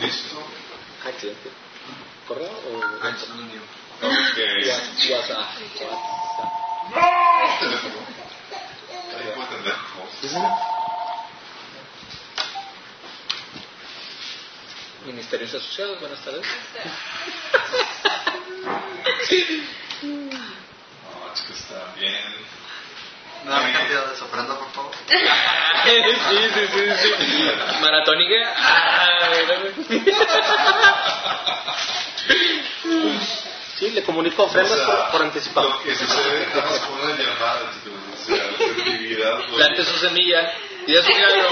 [0.00, 0.38] Listo.
[1.04, 1.50] Ah, excelente.
[2.28, 3.60] ¿Correo o Ah, es lo mío.
[4.02, 4.06] Ok.
[4.06, 5.48] Wha- WhatsApp?
[7.60, 7.98] Teléfono.
[9.18, 9.74] Ahí puedo atender.
[15.06, 16.46] Ministerios Asociados, buenas tardes.
[20.02, 22.24] No, está bien.
[23.44, 24.92] No me cambio de soprano, por favor.
[25.08, 25.16] sí,
[26.54, 27.10] sí, sí, sí.
[27.80, 28.54] Maratónica.
[33.78, 35.68] Sí, le comunico ofrendas O sea, por, por anticipado.
[35.70, 37.98] Lo que sucede nada más con una llamada, chicos.
[38.12, 39.36] O sea, la efectividad.
[39.38, 40.52] pues, Plante su semilla
[40.86, 41.48] y es un milagro.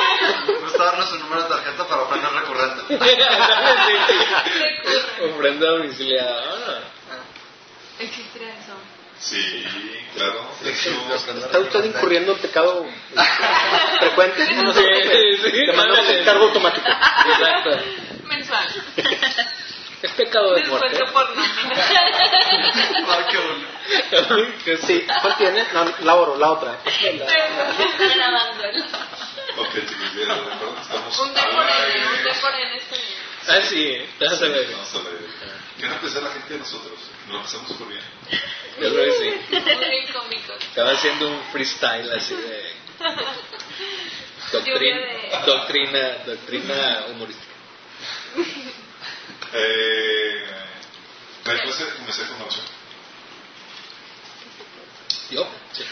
[0.60, 2.98] Gusta darnos su número de tarjeta para ofrenda recurrente.
[5.34, 6.82] Ofrenda domiciliada.
[7.10, 7.22] Ah.
[7.98, 8.74] ¿Existe eso?
[9.20, 9.64] Sí,
[10.14, 10.48] claro.
[10.64, 12.86] ¿Está usted incurriendo en pecado
[13.98, 14.54] frecuente?
[14.54, 16.18] No sé, Sí, sí, te mandamos mándale.
[16.20, 16.86] el cargo automático.
[16.88, 17.70] Exacto.
[18.24, 18.68] Mensual.
[20.00, 21.04] Es pecado de muerte.
[21.12, 21.74] por nómina.
[23.08, 23.66] Ay, qué bueno.
[24.86, 25.66] Sí, ¿cuál tiene?
[25.74, 26.70] No, la oro, la otra.
[29.56, 30.34] Ok, chicos, ya
[30.82, 31.18] estamos.
[31.18, 33.18] Un D por N, un D por N está bien.
[33.48, 34.98] Ah, sí, déjate Sí,
[35.78, 35.80] a.
[35.80, 36.98] ¿Qué no pensar la gente de nosotros?
[37.30, 38.02] Lo pasamos súper bien.
[38.80, 39.30] Yo creo que sí.
[39.50, 40.36] Muy.
[40.60, 42.78] Estaba haciendo un freestyle así de
[44.52, 45.00] doctrina,
[45.46, 47.46] doctrina, doctrina humorística.
[49.52, 50.44] Eh,
[51.44, 52.60] después comencé con ocho.
[55.30, 55.48] ¿Yo?
[55.72, 55.84] Sí.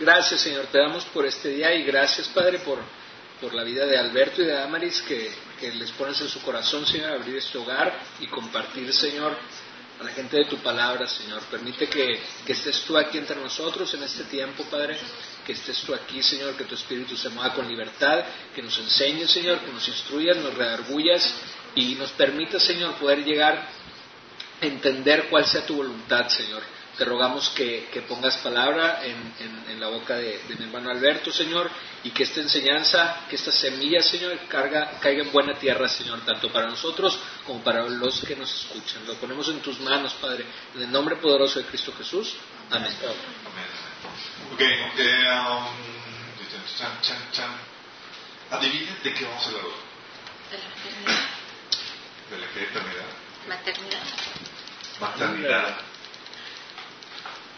[0.00, 0.66] Gracias, Señor.
[0.66, 2.78] Te damos por este día y gracias, Padre, por,
[3.40, 6.86] por la vida de Alberto y de Amaris que, que les pones en su corazón,
[6.86, 9.36] Señor, abrir este hogar y compartir, Señor,
[10.00, 11.42] a la gente de tu palabra, Señor.
[11.50, 14.96] Permite que, que estés tú aquí entre nosotros en este tiempo, Padre.
[15.46, 19.30] Que estés tú aquí, Señor, que tu espíritu se mueva con libertad, que nos enseñes,
[19.30, 21.32] Señor, que nos instruyas, nos redargullas
[21.74, 23.68] y nos permita, Señor, poder llegar
[24.60, 26.62] entender cuál sea tu voluntad, Señor.
[26.96, 30.90] Te rogamos que, que pongas palabra en, en- en la boca de, de mi hermano
[30.90, 31.70] Alberto, Señor,
[32.02, 36.50] y que esta enseñanza, que esta semilla, Señor, carga, caiga en buena tierra, Señor, tanto
[36.50, 39.06] para nosotros como para los que nos escuchan.
[39.06, 42.34] Lo ponemos en tus manos, Padre, en el nombre poderoso de Cristo Jesús.
[42.70, 42.94] Amén.
[43.02, 43.66] Amén.
[44.54, 45.66] Ok, eh, um,
[46.78, 47.50] chan, chan, chan.
[48.52, 49.72] Adivinen de qué vamos a hablar hoy.
[50.50, 51.28] De la maternidad.
[52.30, 53.06] De la eternidad.
[53.48, 54.02] Maternidad.
[55.00, 55.76] Maternidad.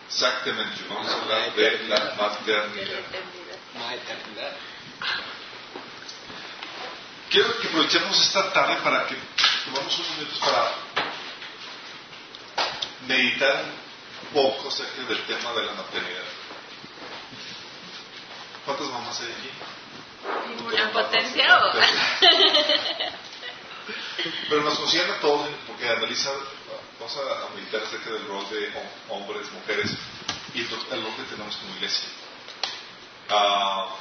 [0.08, 2.64] Exactamente, vamos a hablar de la maternidad.
[7.30, 9.16] Quiero que aprovechemos esta tarde para que
[9.66, 10.72] tomamos unos minutos para
[13.06, 13.64] meditar
[14.22, 16.24] un poco acerca del tema de la maternidad.
[18.64, 19.50] ¿Cuántas mamás hay aquí?
[20.48, 21.72] ¿Ninguna potencia o...?
[24.48, 26.30] Pero nos concierne a todos porque analiza,
[27.08, 29.90] vamos a, a meditar acerca del rol de hom- hombres, mujeres
[30.54, 32.08] y el, el rol que tenemos como iglesia.
[33.30, 33.96] Ah,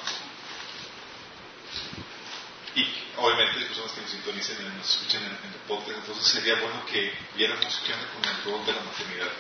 [2.76, 2.86] y
[3.18, 6.56] obviamente hay personas que nos sintonicen y nos escuchen en, en el podcast, entonces sería
[6.56, 9.32] bueno que viéramos qué onda con el rol de la maternidad.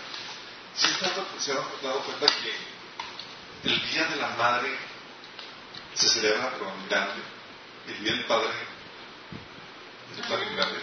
[0.75, 4.77] Si se han dado- se han dado cuenta que el Día de la Madre
[5.94, 7.22] se celebra pero en grande,
[7.88, 8.50] el Día del Padre
[10.16, 10.79] no está bien grande.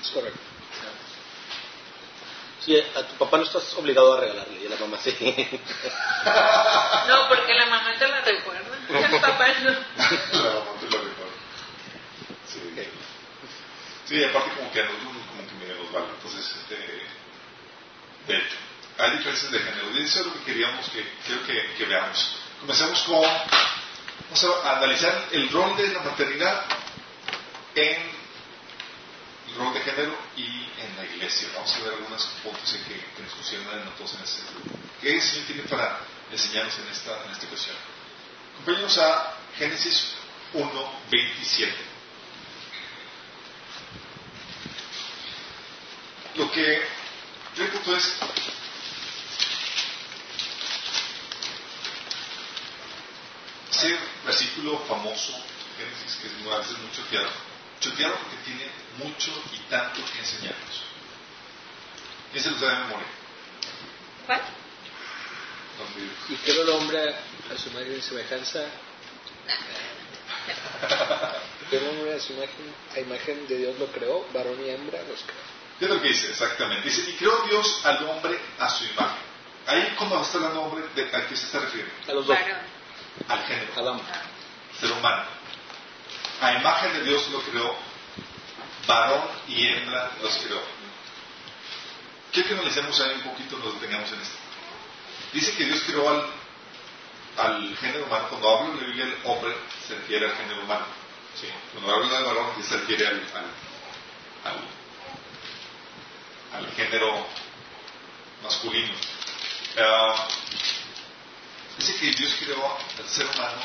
[0.00, 0.40] Es correcto.
[2.64, 5.10] Sí, a tu papá no estás obligado a regalarle, y a la mamá sí.
[7.08, 8.78] No, porque la mamá te la recuerda.
[8.88, 9.70] El papá no.
[10.42, 11.32] La mamá te lo recuerda.
[12.46, 12.88] Sí.
[14.06, 16.06] Sí, aparte como que a nosotros como que medio nos vale.
[16.14, 16.76] Entonces, este,
[18.26, 18.56] de hecho,
[18.98, 19.90] hay diferencias de género.
[19.92, 22.36] Y eso es lo que queríamos que, quiero que, que veamos.
[22.60, 26.64] Comencemos con, vamos a analizar el rol de la maternidad
[27.74, 28.11] en
[29.56, 30.46] rol de género y
[30.80, 31.48] en la iglesia.
[31.54, 34.78] Vamos a ver algunos puntos que, que nos funcionan a todos en este grupo.
[35.00, 37.76] ¿Qué el Señor tiene para enseñarnos en esta, en esta ocasión?
[38.54, 40.14] Acompáñanos a Génesis
[40.54, 41.74] 1, 27.
[46.36, 46.82] Lo que
[47.56, 48.14] yo punto es
[53.70, 55.32] ese versículo famoso
[55.76, 57.51] Génesis que a veces muy choteado.
[57.82, 60.82] Choteado porque tiene mucho y tanto que enseñarnos.
[62.30, 63.06] ¿Quién se lo sabe de memoria?
[64.26, 64.40] ¿Cuál?
[66.28, 67.14] Y creó el hombre
[67.52, 68.66] a su imagen y semejanza.
[71.68, 75.02] Creó el hombre a su imagen, a imagen de Dios lo creó, varón y hembra
[75.02, 75.42] los creó.
[75.80, 76.88] ¿Qué es lo que dice exactamente?
[76.88, 79.18] Dice, y creó Dios al hombre a su imagen.
[79.66, 81.92] Ahí cuando está hablando hombre, ¿de ¿a qué se está refiriendo?
[82.08, 82.38] A los dos.
[83.28, 84.00] Al género, Adán.
[84.78, 85.41] ser humano.
[86.42, 87.76] A imagen de Dios lo creó,
[88.86, 90.60] varón y hembra los creó.
[92.32, 94.36] Quiero que analicemos ahí un poquito, nos detengamos en esto.
[95.32, 96.26] Dice que Dios creó al,
[97.36, 99.54] al género humano, cuando habla en la Biblia el hombre,
[99.86, 100.86] se refiere al género humano.
[101.72, 103.22] Cuando habla del varón, se refiere al,
[106.76, 107.26] género
[108.42, 108.94] masculino.
[109.78, 110.28] Ah,
[111.78, 113.62] dice que Dios creó al ser humano,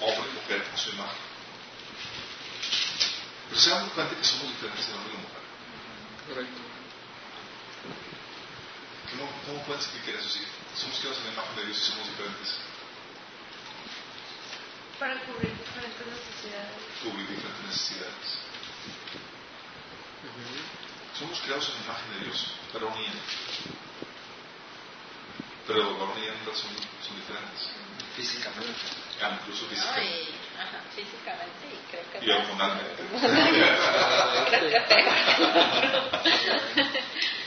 [0.00, 1.35] hombre y mujer, a su imagen.
[3.48, 5.42] Pero se dan cuenta que somos diferentes en hombre y mujer.
[6.28, 6.60] Correcto.
[9.10, 10.28] ¿Cómo, cómo pueden explicar eso?
[10.28, 10.42] Si
[10.74, 12.58] somos creados en la imagen de Dios y somos diferentes.
[14.98, 16.72] Para cubrir diferentes necesidades.
[17.02, 18.46] Cubrir diferentes necesidades.
[21.18, 23.22] Somos creados en la imagen de Dios, y hembra.
[25.66, 26.70] Pero y hembra son,
[27.00, 27.70] son diferentes.
[28.16, 28.80] Físicamente.
[29.22, 30.45] Ah, incluso físicamente.
[30.58, 33.02] Ajá, físicamente y creo que Y hormonalmente.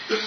[0.08, 0.26] creo que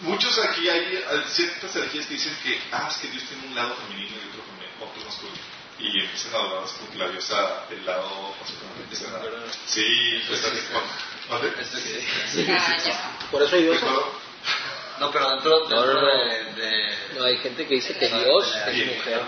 [0.00, 3.54] Muchos aquí hay, hay ciertas energías que dicen que, ah, es que Dios tiene un
[3.54, 5.38] lado femenino y otro, femenino, otro masculino.
[5.78, 8.74] Y empiezan a adorar que la diosa, el lado masculino.
[9.66, 10.50] Sí, pues que-
[12.52, 13.18] Ah, ya.
[13.30, 13.74] Por eso Dios.
[13.80, 14.20] Recuerdo-
[14.98, 16.06] No, pero dentro, No, dentro no, no.
[16.06, 18.80] de, de- No, hay gente que dice que Dios Sí.
[18.82, 19.20] es mujer.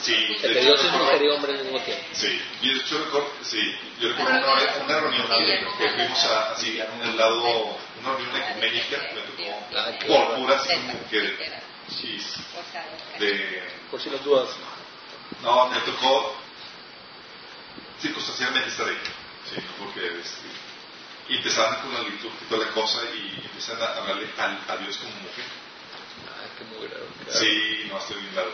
[0.00, 2.04] Sí, O sea, de que hecho, Dios es mujer y hombre al mismo tiempo.
[2.12, 6.52] Sí, y yo recuerdo, sí, yo recuerdo una, vez- una reunión que, que fuimos a,
[6.52, 11.36] así, en el lado, una reunión ecuménica, me tocó Ah, por puras como que,
[11.88, 12.18] sí,
[13.18, 14.48] de, Por si las dudas.
[15.42, 16.36] no, me tocó
[18.00, 18.98] circunstancialmente estar ahí,
[19.52, 20.48] sí, porque, este,
[21.28, 24.76] y empezaban con la liturgia y toda la cosa y empezaron a hablarle al- a,
[24.78, 25.44] Dios como mujer.
[26.40, 27.06] Ay, qué muy raro.
[27.28, 28.50] Sí, no, estoy bien dado.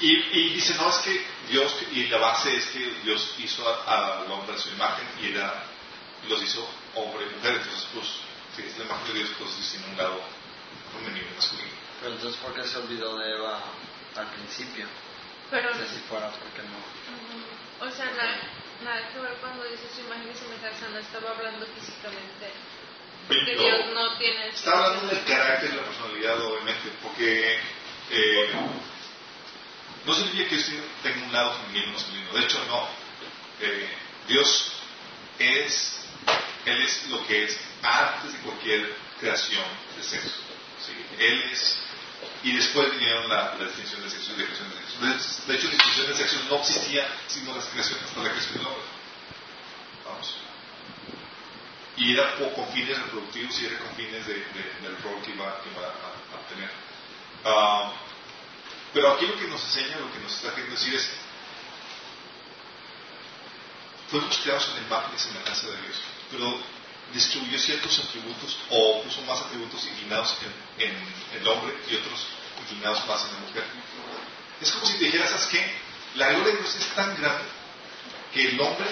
[0.00, 4.20] Y, y dice, no, es que Dios, y la base es que Dios hizo a-
[4.22, 5.64] al hombre a su imagen y era,
[6.28, 7.54] los hizo hombre y mujer.
[7.56, 8.06] Entonces, pues,
[8.54, 10.20] si es la imagen de Dios, pues tiene un lado
[10.92, 11.68] femenino y masculino.
[12.00, 13.60] Pero entonces, ¿por qué se olvidó de Eva
[14.16, 14.86] al principio?
[15.50, 17.86] Pero, No sé si fuera porque no.
[17.86, 18.38] o sea, nada,
[18.84, 22.52] ver cuando dice su imagen y semejanza, no estaba hablando físicamente.
[23.26, 23.62] Porque Bingo.
[23.62, 24.48] Dios no tiene...
[24.48, 27.58] Está hablando del carácter y la personalidad, obviamente, porque
[28.10, 28.50] eh,
[30.06, 32.32] no significa que Dios tenga un lado femenino y masculino.
[32.32, 32.88] De hecho, no.
[33.60, 33.88] Eh,
[34.28, 34.72] Dios
[35.38, 36.00] es,
[36.64, 39.64] Él es lo que es antes de cualquier creación
[39.96, 40.40] de sexo.
[40.86, 40.92] ¿sí?
[41.18, 41.78] Él es,
[42.42, 45.46] y después vinieron la, la distinción de sexo y la creación de sexo.
[45.46, 48.66] De, hecho, la distinción de sexo no existía sino la creación, hasta la creación del
[48.66, 48.82] hombre.
[50.04, 50.34] Vamos
[51.96, 55.60] y era con fines reproductivos y era con fines de, de- del rol que iba,
[55.62, 56.70] que iba a, a tener.
[57.44, 57.92] Ah,
[58.94, 61.10] pero aquí lo que nos enseña, lo que nos está queriendo decir es,
[64.10, 65.96] fuimos creados en la imagen y semejanza de Dios,
[66.30, 66.60] pero
[67.12, 70.36] distribuyó ciertos atributos o puso más atributos inclinados
[70.78, 72.26] en, en el hombre y otros
[72.60, 73.64] inclinados más en la mujer.
[74.60, 75.72] Es como si te dijeras, ¿sabes qué?
[76.16, 77.44] La gloria de Dios es tan grande
[78.32, 78.86] que el hombre,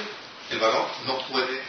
[0.51, 1.63] el varón, no puede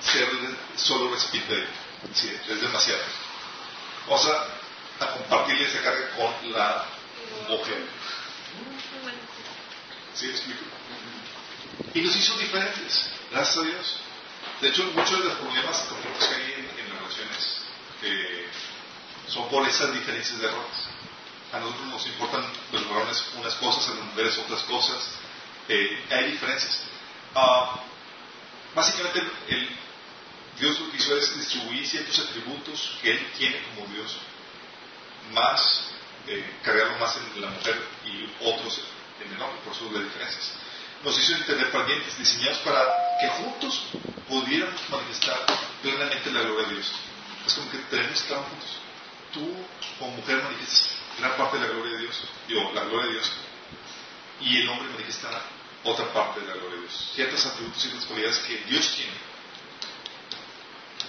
[0.00, 0.28] ser
[0.76, 1.66] solo recipiente de
[2.14, 3.02] sí, es demasiado.
[4.08, 6.84] Vamos a, a compartirle esa carga con la
[7.48, 7.86] mujer.
[10.14, 10.60] ¿Sí me explico?
[11.94, 13.96] Y nos hizo diferentes, gracias a Dios.
[14.60, 17.60] De hecho, muchos de los problemas y conflictos que hay en, en las relaciones
[18.02, 18.48] eh,
[19.28, 20.88] son por esas diferencias de roles.
[21.52, 25.08] A nosotros nos importan los varones unas cosas, a las mujeres otras cosas.
[25.68, 26.82] Eh, hay diferencias.
[27.34, 27.80] Ah,
[28.74, 29.76] básicamente, el, el-
[30.58, 34.16] Dios lo que hizo es distribuir ciertos atributos que Él tiene como Dios,
[35.32, 35.84] más,
[36.26, 38.80] eh, cargarlo más en la mujer y otros
[39.24, 40.52] en el hombre, por eso las diferencias.
[41.04, 42.84] Nos hizo interdependientes, diseñados para
[43.20, 43.84] que juntos
[44.28, 45.38] pudiéramos manifestar
[45.82, 46.92] plenamente la gloria de Dios.
[47.46, 48.70] Es como que tenemos que estar juntos.
[49.32, 49.54] Tú,
[49.98, 53.32] como mujer, manifiestas gran parte de la gloria de Dios, digo, la gloria de Dios,
[54.40, 55.28] y el hombre manifiesta
[55.84, 57.10] otra parte de la gloria de Dios.
[57.14, 59.28] Ciertos atributos y cualidades que Dios tiene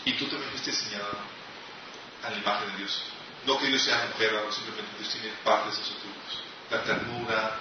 [0.05, 1.09] y tú también fuiste diseñada
[2.23, 3.01] a la imagen de Dios.
[3.45, 6.43] No que Dios sea mujer, simplemente Dios tiene parte de esos atributos.
[6.71, 7.59] La ternura,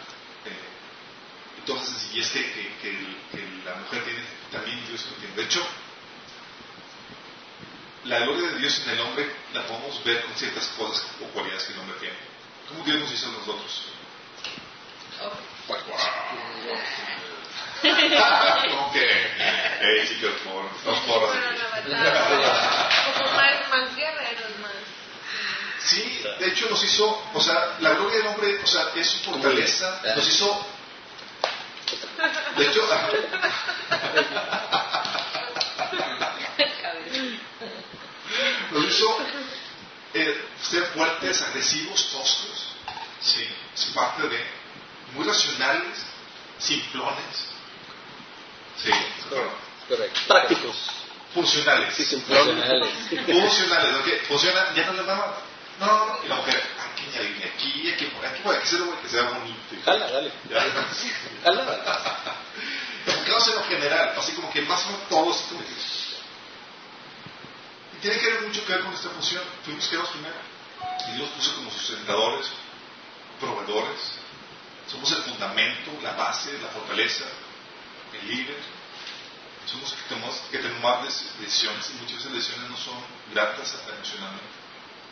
[1.69, 2.43] y toda esa sencillez que,
[2.81, 2.91] que,
[3.31, 4.21] que la mujer tiene,
[4.51, 5.35] también Dios lo tiene.
[5.35, 5.67] De hecho,
[8.05, 11.65] la gloria de Dios en el hombre la podemos ver con ciertas cosas o cualidades
[11.65, 12.17] que el hombre tiene.
[12.69, 13.83] ¿Cómo Dios nos hizo a nosotros?
[18.71, 19.07] Como que,
[19.81, 21.43] hey chicos, por, Bueno,
[21.87, 24.73] la verdad, como más, más guerreros, más...
[25.81, 29.19] Sí, de hecho nos hizo, o sea, la gloria del hombre, o sea, es su
[29.19, 30.77] fortaleza, nos hizo
[32.57, 32.83] De hecho,
[38.73, 39.16] nos hizo
[40.14, 42.64] eh, ser fuertes, agresivos, toscos.
[43.21, 44.45] Sí, es parte de
[45.14, 45.99] muy racionales,
[46.59, 47.49] simplones.
[48.83, 48.90] Sí,
[49.88, 50.21] Correcto.
[50.28, 50.76] Prácticos.
[51.35, 51.95] funcionales.
[51.95, 52.87] Sí, simplones.
[53.26, 54.09] Funcionales, ¿ok?
[54.28, 55.37] Funciona, ya no le daba.
[55.80, 56.18] No, no, no.
[56.25, 56.62] Y la mujer,
[57.09, 59.59] aquí, aquí, aquí, aquí, por aquí, aquí, hacerlo que sea bonito.
[59.85, 60.33] Jala, dale.
[61.45, 61.79] Jala.
[63.07, 65.69] Lo general, así como que más o menos todo así como que-
[67.97, 69.43] Y tiene que ver mucho que ver con esta función.
[69.65, 70.35] Fuimos creados primero.
[71.09, 72.47] Y Dios puso como sustentadores,
[73.41, 74.00] proveedores.
[74.91, 77.25] Somos el fundamento, la base, la fortaleza,
[78.21, 78.57] el líder.
[79.67, 82.95] Somos que tenemos que tomar dec- decisiones y muchas veces las decisiones no son
[83.35, 84.47] gratas emocionalmente.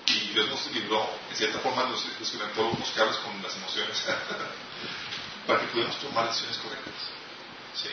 [0.07, 3.99] Y Dios nos libró, en cierta forma, nos desconectó los cables con las emociones
[5.47, 6.95] para que pudiéramos tomar decisiones correctas.
[7.75, 7.91] Sí.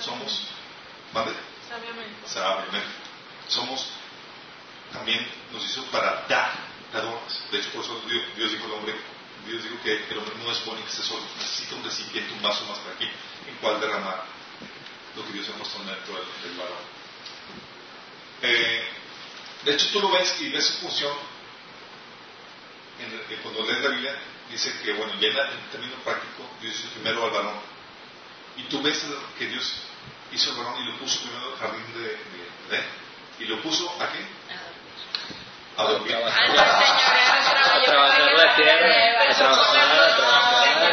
[0.00, 0.42] Somos,
[1.12, 1.32] ¿vale?
[1.68, 2.28] Sabiamente.
[2.28, 2.88] Sabiamente.
[3.48, 3.86] Somos,
[4.92, 6.52] también nos hizo para dar,
[6.92, 7.42] dadores.
[7.50, 8.94] De hecho, por eso Dios, Dios dijo al hombre,
[9.46, 12.32] Dios dijo que el hombre no es bueno y que esté solo, necesita un recipiente,
[12.32, 13.08] un vaso más para aquí,
[13.48, 14.24] en cual derramar
[15.16, 16.96] lo que Dios ha puesto dentro del, del varón.
[18.42, 18.88] Eh,
[19.66, 21.12] de hecho, tú lo ves y ves su función.
[23.00, 24.14] En el- cuando lees la Biblia,
[24.50, 27.60] dice que, bueno, ya en, en término práctico, Dios hizo primero al varón.
[28.56, 29.04] Y tú ves
[29.38, 29.74] que Dios
[30.32, 32.84] hizo al varón y lo puso primero en el jardín de, de.
[33.40, 34.20] Y lo puso a qué?
[35.76, 36.14] A dormir.
[36.16, 38.86] A trabajar la tierra,
[39.20, 40.92] a trabajar, a trabajar.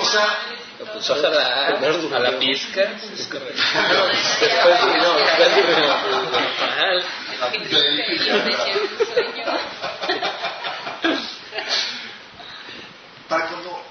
[0.00, 0.38] O sea,
[0.78, 2.16] Lo puso a durmió.
[2.16, 2.82] a la pizca.
[3.14, 3.62] Es correcto.
[4.40, 5.50] Después durmió, después.
[6.60, 7.04] Normal.
[13.28, 13.82] para cuando,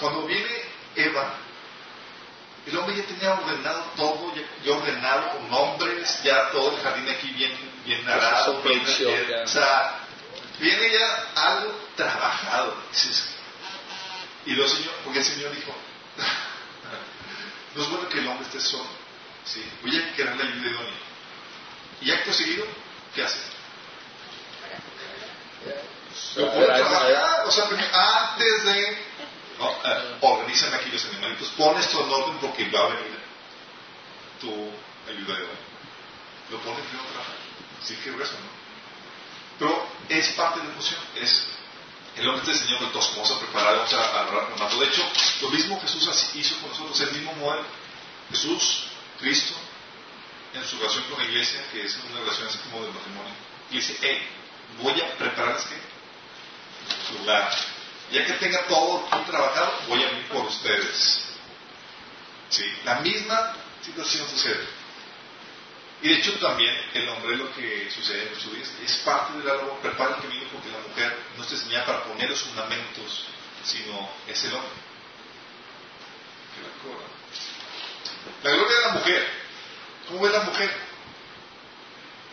[0.00, 0.50] cuando viene
[0.96, 1.34] Eva,
[2.66, 7.08] el hombre ya tenía ordenado todo, ya, ya ordenado con nombres, ya todo el jardín
[7.08, 7.52] aquí bien,
[7.84, 9.94] bien arado, Su bien, bien- o sea,
[10.58, 12.74] viene ya algo trabajado.
[12.92, 13.28] Dices,
[14.48, 15.74] Y el Señor, porque el Señor dijo,
[17.74, 18.88] no es bueno que el hombre esté solo,
[19.44, 19.62] ¿sí?
[19.82, 21.00] voy a crear la ayuda idónea.
[22.00, 22.66] Y acto seguido,
[23.14, 23.40] ¿qué hace?
[26.36, 29.04] Lo a trabajar, o sea, antes de...
[29.58, 33.18] No, eh, organizan aquí los animalitos, pon esto en orden porque va a venir
[34.40, 34.50] tu
[35.10, 35.68] ayuda idónea.
[36.50, 37.36] Lo pone primero a trabajar.
[37.84, 38.48] Sí que grueso, ¿no?
[39.58, 41.48] Pero es parte de la función, es
[42.18, 44.78] el hombre está diseñado de todos, vamos a preparar, vamos a armar.
[44.78, 45.08] De hecho,
[45.42, 47.64] lo mismo Jesús hizo con nosotros, el mismo modelo.
[48.30, 48.84] Jesús,
[49.20, 49.54] Cristo,
[50.54, 53.32] en su relación con la iglesia, que es una relación así como de matrimonio,
[53.70, 54.18] dice, hey,
[54.82, 57.18] voy a prepararles qué?
[57.18, 57.50] Lugar.
[58.10, 61.24] Ya que tenga todo trabajado, voy a venir por ustedes.
[62.48, 64.77] Sí, la misma situación sucede.
[66.00, 69.44] Y de hecho también el hombre lo que sucede en su vida es parte de
[69.44, 73.24] la labor, prepara el camino porque la mujer no está diseñada para poner los fundamentos,
[73.64, 74.70] sino es el hombre.
[78.44, 79.28] La gloria de la mujer.
[80.06, 80.70] ¿Cómo ves la mujer?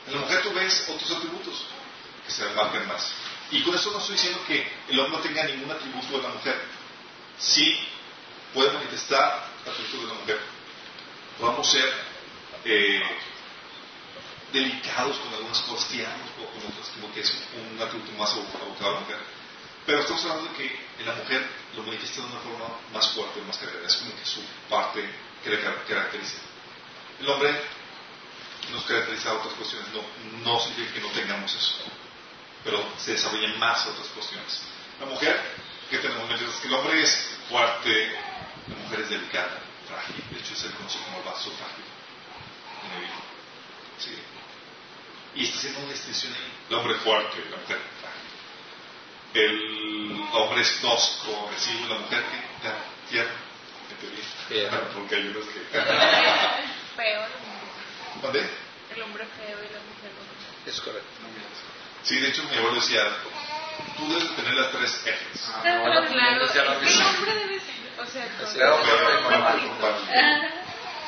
[0.08, 1.66] En la mujer tú ves otros atributos
[2.26, 3.12] que se marcan más.
[3.52, 6.30] Y con eso no estoy diciendo que el hombre no tenga ningún atributo de la
[6.30, 6.62] mujer.
[7.40, 7.80] Sí
[8.54, 10.40] puede manifestar atributos de la mujer.
[11.40, 11.94] Podemos ser
[12.64, 13.02] eh,
[14.56, 18.94] delicados con algunas cosas, tiernos con otras, como que es un atributo más abocado a
[18.94, 19.18] la mujer.
[19.86, 21.46] Pero estamos hablando de que la mujer
[21.76, 23.86] lo manifiesta de una forma más fuerte, más cargada.
[23.86, 25.08] Es como que su parte
[25.44, 26.38] que le car- caracteriza.
[27.20, 27.54] El hombre
[28.72, 30.02] nos caracteriza a otras cuestiones, no,
[30.44, 31.76] no significa que no tengamos eso,
[32.64, 34.62] pero se desarrollan más otras cuestiones.
[35.00, 35.40] La mujer,
[35.90, 38.12] que tenemos mientras que el hombre es fuerte,
[38.68, 41.86] la mujer es delicada, frágil, de hecho se le conoce como el vaso frágil
[42.86, 43.16] en Biblia.
[44.00, 44.18] Sí.
[45.36, 46.52] Y está haciendo una distinción ahí.
[46.70, 47.80] El hombre fuerte, la mujer.
[49.34, 52.78] El hombre es tosco, agresivo, la mujer que está
[53.10, 53.32] tierna,
[53.92, 54.24] en teoría.
[54.48, 54.80] Tierna.
[54.94, 55.60] Porque hay unos que.
[56.96, 57.22] Feo.
[58.22, 58.50] ¿Dónde?
[58.96, 60.70] El hombre feo y la mujer bonita.
[60.70, 61.10] Es correcto.
[62.04, 63.04] Sí, de hecho mi abuelo decía,
[63.98, 65.50] tú debes tener las tres Fs.
[65.54, 66.70] Ah, Pero no, claro, lo el
[67.02, 67.76] hombre debe ser.
[68.00, 69.30] O sea, con- Feo, Pero,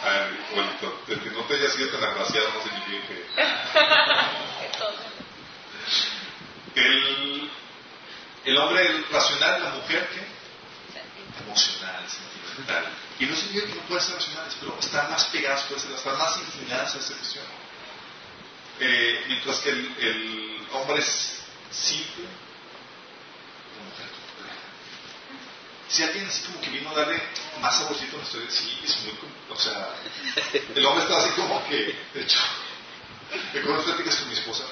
[0.02, 0.72] fuerte, bueno,
[1.08, 3.16] el que no te haya sido tan agraciado no significa que...
[3.16, 3.28] que.
[6.78, 7.50] El,
[8.46, 10.22] el hombre racional, la mujer, ¿qué?
[11.44, 12.86] Emocional, sentimental.
[13.20, 16.18] Y no significa que no puedan ser racionales, pero están más pegadas, pueden ser, están
[16.18, 17.46] más inclinadas a esa cuestión.
[18.80, 22.26] Eh, mientras que el, el hombre es simple,
[23.76, 24.68] la mujer compleja.
[25.90, 27.22] Si alguien así como que vino a darle
[27.62, 29.14] más saborcito a historia, sí, es muy,
[29.50, 29.90] o sea,
[30.76, 32.40] el hombre estaba así como que, de hecho,
[33.54, 34.64] me acuerdo de pláticas con mi esposa,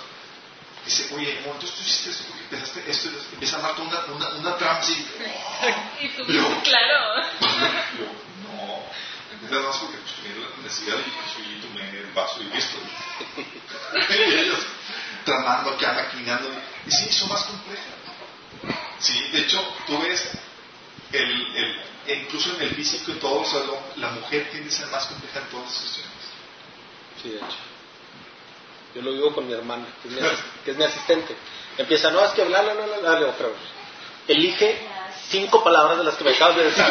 [0.86, 4.58] dice, oye, amor, tú hiciste esto porque pensaste esto, y empieza a una, una, una
[4.58, 4.94] trama así,
[6.02, 6.62] Y tú, Yo.
[6.64, 7.24] claro.
[7.98, 8.06] yo,
[8.44, 12.56] no, nada más porque pues, tenía la necesidad que pues, oye, tomé el vaso y
[12.56, 12.78] listo.
[14.10, 14.60] y ellos
[15.24, 16.50] tramando acá, maquinando,
[16.86, 17.86] y sí, son más complejas.
[19.00, 20.30] Sí, de hecho, tú ves,
[21.12, 21.56] el,
[22.08, 23.62] el, incluso en el físico y todo, o sea,
[23.98, 26.12] la mujer tiende a ser más compleja en todas las cuestiones.
[27.22, 27.58] Sí, de hecho.
[28.96, 31.36] Yo lo vivo con mi hermana, que es mi, asis- que es mi asistente.
[31.78, 33.54] Empieza, no, es que bla, bla, bla, bla, bla, le digo, pero
[34.28, 34.80] elige
[35.30, 36.86] cinco palabras de las que me acabas de decir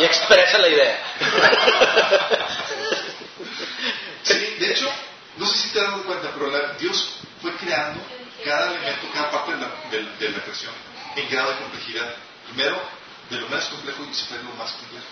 [0.00, 0.98] y expresa la idea.
[4.22, 4.90] Sí, de hecho,
[5.38, 8.00] no sé si te has dado cuenta, pero la- Dios fue creando
[8.44, 10.72] cada elemento, cada parte de la, de- de la creación
[11.16, 12.14] en grado de complejidad.
[12.48, 12.78] Primero,
[13.30, 15.06] de lo más complejo y se fue lo más complejo.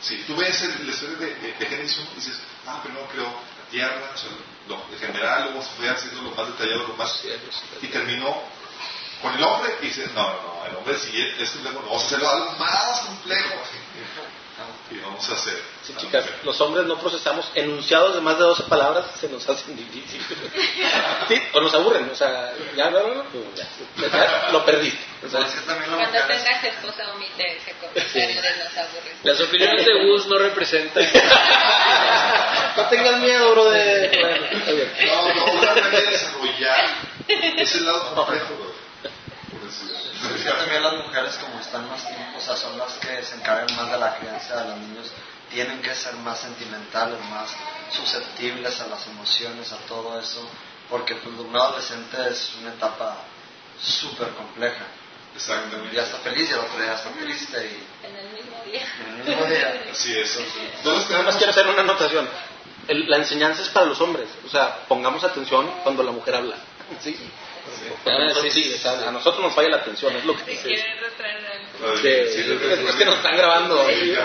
[0.00, 3.70] Sí, tú ves el- la de, de, Génesis 1 y dices, ah, primero creó la
[3.70, 4.30] tierra, o sea,
[4.68, 7.22] lo de general, luego se fue haciendo lo más detallado, lo más...
[7.82, 8.42] Y terminó
[9.22, 12.02] con el hombre y dice, no, no, no, el hombre sí es complejo, no, vamos
[12.02, 13.54] a hacerlo algo más complejo.
[14.90, 15.54] Y vamos a hacer...
[15.82, 16.40] Sí, chicas, mujer.
[16.44, 20.26] los hombres no procesamos enunciados de más de 12 palabras, se nos hacen difíciles.
[21.28, 23.24] Sí, o nos aburren, o sea, ya, no, no, no,
[23.56, 24.98] ya, ya, lo perdiste.
[25.26, 29.24] O sea, Cuando tengas esposa, omite ese comentario de los aburridos.
[29.24, 31.04] Las opiniones de Gus no representan.
[32.76, 34.18] no tengas miedo, bro, de...
[34.20, 34.92] Bueno, está bien.
[35.06, 36.86] No, no, una manera de desarrollar
[37.28, 38.75] ese lado complejo, bro.
[40.22, 40.36] Por decirlo.
[40.36, 43.34] Es que también las mujeres como están más tiempo, o sea, son las que se
[43.36, 45.06] encargan más de la crianza de los niños,
[45.50, 47.50] tienen que ser más sentimentales, más
[47.92, 50.48] susceptibles a las emociones, a todo eso,
[50.90, 53.16] porque pues un adolescente es una etapa
[53.80, 54.84] súper compleja.
[55.32, 55.90] Un Exactamente.
[55.90, 58.86] día está feliz y el otro día está triste y En el mismo día.
[59.06, 59.82] en el mismo día.
[59.92, 60.34] Así es.
[60.36, 61.36] Entonces Nada más tenemos...
[61.36, 62.28] quiero hacer una anotación.
[62.88, 64.28] El- la enseñanza es para los hombres.
[64.46, 66.56] O sea, pongamos atención cuando la mujer habla.
[67.02, 67.18] Sí.
[68.06, 70.50] Ah, sí, sí, o sea, a nosotros nos falla la atención, es lo que Te
[70.52, 70.66] dices.
[70.66, 71.66] quieren retraer algo.
[71.90, 73.86] Ay, Sí, sí, es, es que nos están grabando.
[73.88, 74.14] Sí.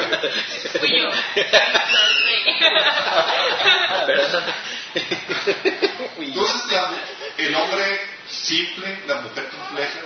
[6.15, 6.41] Fui yo.
[6.41, 6.91] Entonces, la-
[7.37, 9.99] el hombre simple, la mujer compleja,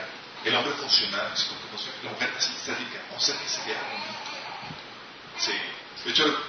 [0.43, 4.13] el hombre funcional, como la mujer estética, o sea, que se vea bonito.
[5.37, 5.53] Sí.
[6.05, 6.39] De hecho,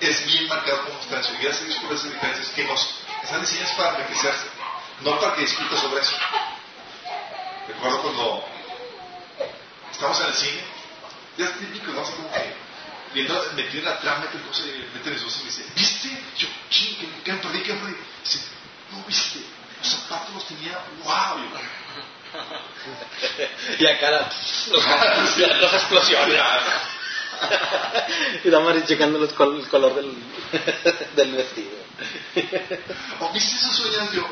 [0.00, 1.32] es bien marcado cómo está eso.
[1.38, 4.46] Y gracias a Dios por esas diferencias que nos están diseñadas para enriquecerse,
[5.04, 6.16] no para que discuta sobre eso.
[7.68, 8.44] Recuerdo cuando
[9.92, 10.60] estamos en el cine,
[11.38, 12.00] ya es típico, ¿no?
[12.02, 12.54] Así como que
[13.14, 16.08] viendo, metido en la trama, que cosa, y mete mis ojos y me dice, ¿viste?
[16.38, 17.96] Yo, ching, que, me perdí, que me perdí.
[18.22, 18.40] Dice,
[18.92, 19.40] no viste,
[19.80, 21.38] los zapatos los tenía, wow.
[21.38, 21.48] Y
[23.82, 24.30] yo, Y acá la,
[24.70, 24.86] los,
[25.60, 26.40] las explosiones.
[28.44, 30.14] y la Mari checando los col- el color del,
[31.16, 31.70] del vestido.
[33.20, 34.12] ¿O viste esos sueños?
[34.12, 34.26] Yo,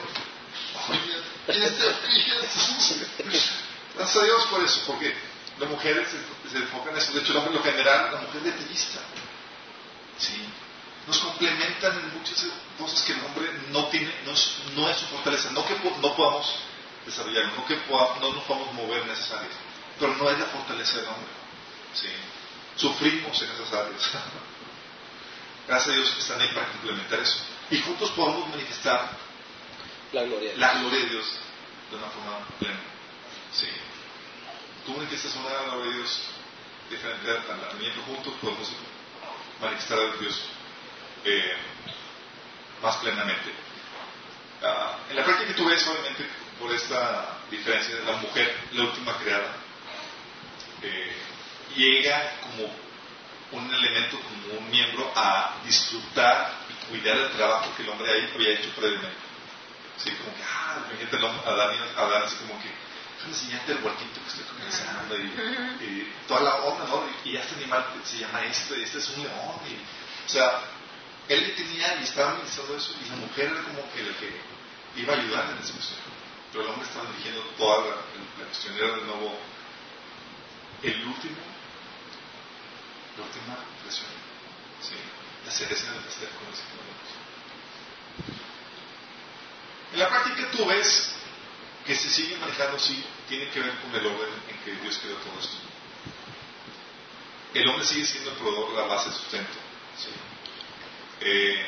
[3.97, 5.15] Gracias a Dios por eso, porque
[5.59, 7.13] las mujeres se, se enfocan en eso.
[7.13, 9.01] De hecho, el hombre, lo general, la mujer es detallista.
[10.19, 10.45] Sí.
[11.07, 12.47] Nos complementan en muchas
[12.79, 14.33] cosas que el hombre no tiene, no
[14.89, 15.51] es, su fortaleza.
[15.51, 16.47] No que no podamos
[17.05, 19.53] desarrollar, no que no nos podamos mover en esas áreas,
[19.99, 21.31] pero no es la fortaleza del hombre.
[21.95, 22.09] Sí.
[22.77, 24.11] Sufrimos en esas áreas.
[25.69, 27.39] Gracias a Dios que están ahí para complementar eso.
[27.71, 29.11] Y juntos podemos manifestar
[30.13, 30.53] La gloria.
[30.57, 31.27] la gloria de Dios
[31.91, 32.81] de una forma plena.
[33.53, 33.69] Sí.
[34.85, 36.21] Tú manifiestas una gloria de Dios
[36.91, 38.71] diferente a la mía, pero juntos podemos
[39.61, 40.43] manifestar a Dios
[41.25, 41.57] eh,
[42.83, 43.53] más plenamente.
[44.63, 46.27] Ah, en la práctica tú ves, obviamente,
[46.59, 49.57] por esta diferencia, la mujer, la última creada,
[50.83, 51.13] eh,
[51.75, 52.71] llega como
[53.53, 58.31] un elemento, como un miembro a disfrutar y cuidar el trabajo que el hombre ahí
[58.35, 59.32] había hecho previamente.
[59.99, 62.69] Sí, como que, ah, imagínate hombre- Adán, Adán así como que,
[63.17, 65.27] déjame enseñarte el huertito que estoy comenzando y,
[65.85, 67.05] y toda la onda, ¿no?
[67.25, 69.61] Y, este animal se llama este, y este es un león.
[69.69, 69.75] Y,
[70.27, 70.61] o sea,
[71.29, 74.41] él le tenía y estaba administrando eso y la mujer era como que la que
[75.01, 76.01] iba a ayudar en esa cuestión.
[76.51, 77.97] Pero el hombre estaba dirigiendo toda la,
[78.41, 79.39] la cuestión, era de nuevo
[80.83, 81.37] el último,
[83.17, 84.09] la última presión.
[84.83, 84.97] Sí,
[85.47, 86.83] la cereza en el pastel, como decimos.
[89.93, 91.13] En la práctica tú ves
[91.87, 95.17] que se sigue manejando así, tiene que ver con el orden en que Dios creó
[95.17, 95.57] todo esto.
[97.55, 99.53] El hombre sigue siendo el proveedor, la base de sustento.
[99.99, 100.09] ¿sí?
[101.21, 101.67] Eh,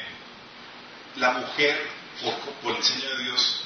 [1.17, 1.87] la mujer,
[2.23, 3.61] por, por el diseño de Dios,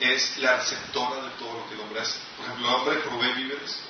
[0.00, 2.18] es la receptora de todo lo que el hombre hace.
[2.36, 3.80] Por ejemplo, el hombre provee víveres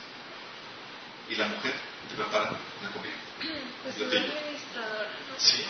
[1.29, 1.75] y la mujer
[2.09, 3.13] te prepara una comida.
[3.83, 5.07] Pues te- administrador.
[5.37, 5.65] Sí.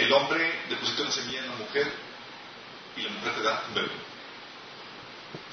[0.00, 1.92] El hombre deposita una semilla en la mujer
[2.96, 3.90] y la mujer te da un bebé.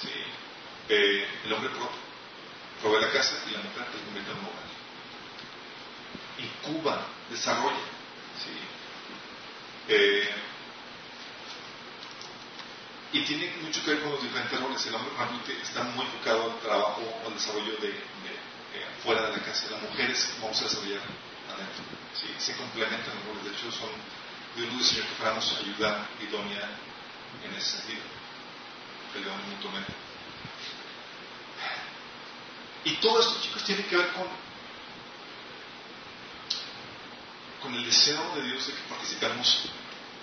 [0.02, 0.10] Sí.
[0.90, 1.92] Eh, el hombre pro-
[2.82, 4.68] provee la casa y la mujer te convierte en un hogar.
[6.40, 7.76] Incuba, desarrolla.
[9.90, 10.30] Eh,
[13.14, 14.86] y tiene mucho que ver con los diferentes roles.
[14.86, 17.94] El hombre, por ejemplo, te- está muy enfocado al trabajo o al desarrollo de, de,
[18.76, 19.68] eh, fuera de la casa.
[19.72, 21.02] Las mujeres vamos a desarrollar
[21.48, 21.84] adentro.
[22.14, 23.44] Sí, se complementan los roles.
[23.46, 23.90] De hecho, son
[24.58, 26.70] Dios nos diseñó que fuéramos ayuda idónea
[27.46, 28.02] en ese sentido.
[29.14, 29.94] Que le damos mutuamente.
[32.84, 34.28] Y todo esto, chicos, tiene que ver con,
[37.76, 39.70] el deseo de Dios de que participemos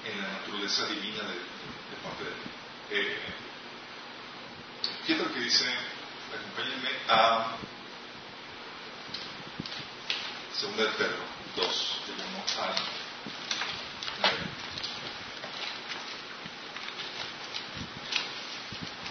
[0.05, 1.35] en la naturaleza divina de,
[2.03, 2.31] parte de
[3.01, 3.07] Él.
[3.07, 3.19] Eh,
[5.07, 5.65] fíjate lo que dice,
[6.35, 7.57] acompáñenme a
[10.61, 11.23] 2 de Pedro
[11.55, 12.27] 2, del 1
[12.63, 13.04] al 9.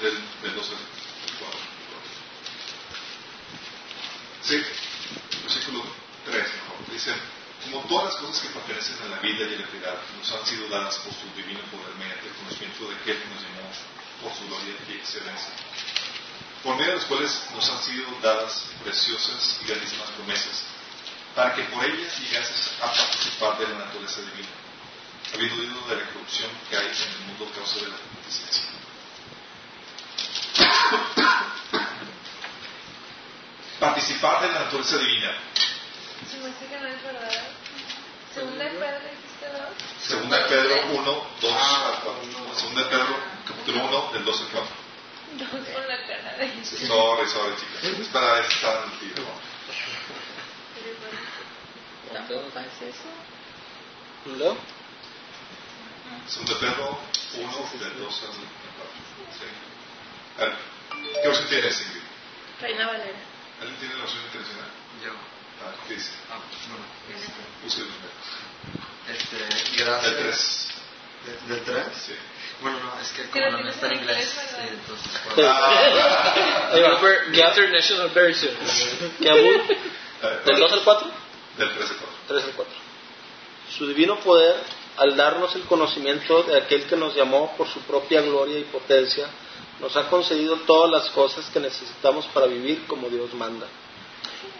[0.01, 0.77] Del, del 2 al
[1.39, 1.59] 4.
[4.43, 4.61] Sí,
[5.43, 5.83] versículo
[6.25, 6.91] 3, mejor.
[6.91, 7.13] Dice,
[7.63, 10.45] como todas las cosas que pertenecen a la vida y a la piedad nos han
[10.45, 13.71] sido dadas por su divino poder mediante el conocimiento de que nos llamó
[14.21, 15.53] por su gloria y excelencia,
[16.63, 20.63] por medio de los cuales nos han sido dadas preciosas y grandísimas promesas,
[21.35, 24.49] para que por ellas llegases a participar de la naturaleza divina,
[25.33, 28.63] habiendo oído de la corrupción que hay en el mundo a causa de la concupiscencia.
[33.79, 35.31] Participar de la naturaleza divina.
[36.29, 37.43] Se me hace que no es verdad.
[38.33, 40.07] Segunda de Pedro dijiste dos.
[40.07, 42.55] Segunda de Pedro 1, 2 al 4.
[42.55, 43.17] Segunda de Pedro,
[43.47, 44.83] capítulo 1, del 2 al 4.
[45.33, 47.99] Dos con la cara de Sorry, sorry, chicas.
[47.99, 49.23] Es para ver si estaban en el tiro.
[52.13, 53.09] Tampoco es eso.
[54.37, 54.57] ¿No?
[56.27, 56.99] Segunda de Pedro
[57.33, 58.43] 1, del 2 al 4.
[59.37, 59.47] Sí.
[60.37, 60.55] A ver,
[61.21, 62.01] ¿Qué versión tienes, Ingrid?
[62.61, 63.19] Reina Valera.
[63.61, 64.69] ¿Alguien tiene la versión internacional?
[65.03, 65.11] Yo.
[65.11, 66.11] Ah, ¿Qué dice?
[66.31, 66.37] Ah,
[66.69, 67.31] bueno, este,
[67.63, 67.87] Búsquelo.
[69.09, 69.37] este,
[69.77, 70.15] Del gracias.
[70.15, 71.47] 3.
[71.47, 71.85] ¿De- ¿Del 3?
[72.05, 72.13] Sí.
[72.61, 75.11] Bueno, no, es que como no está en inglés, sí, entonces...
[75.11, 75.19] Sí.
[75.35, 75.49] bueno.
[75.51, 76.71] Ah.
[77.33, 78.55] International Version.
[79.19, 79.29] ¿Qué
[80.45, 81.11] ¿Del 2 al 4?
[81.57, 82.15] Del 3 al 4.
[82.27, 82.73] 3 al 4.
[83.77, 84.55] Su divino poder,
[84.97, 89.27] al darnos el conocimiento de aquel que nos llamó por su propia gloria y potencia,
[89.79, 93.67] nos ha concedido todas las cosas que necesitamos para vivir como Dios manda.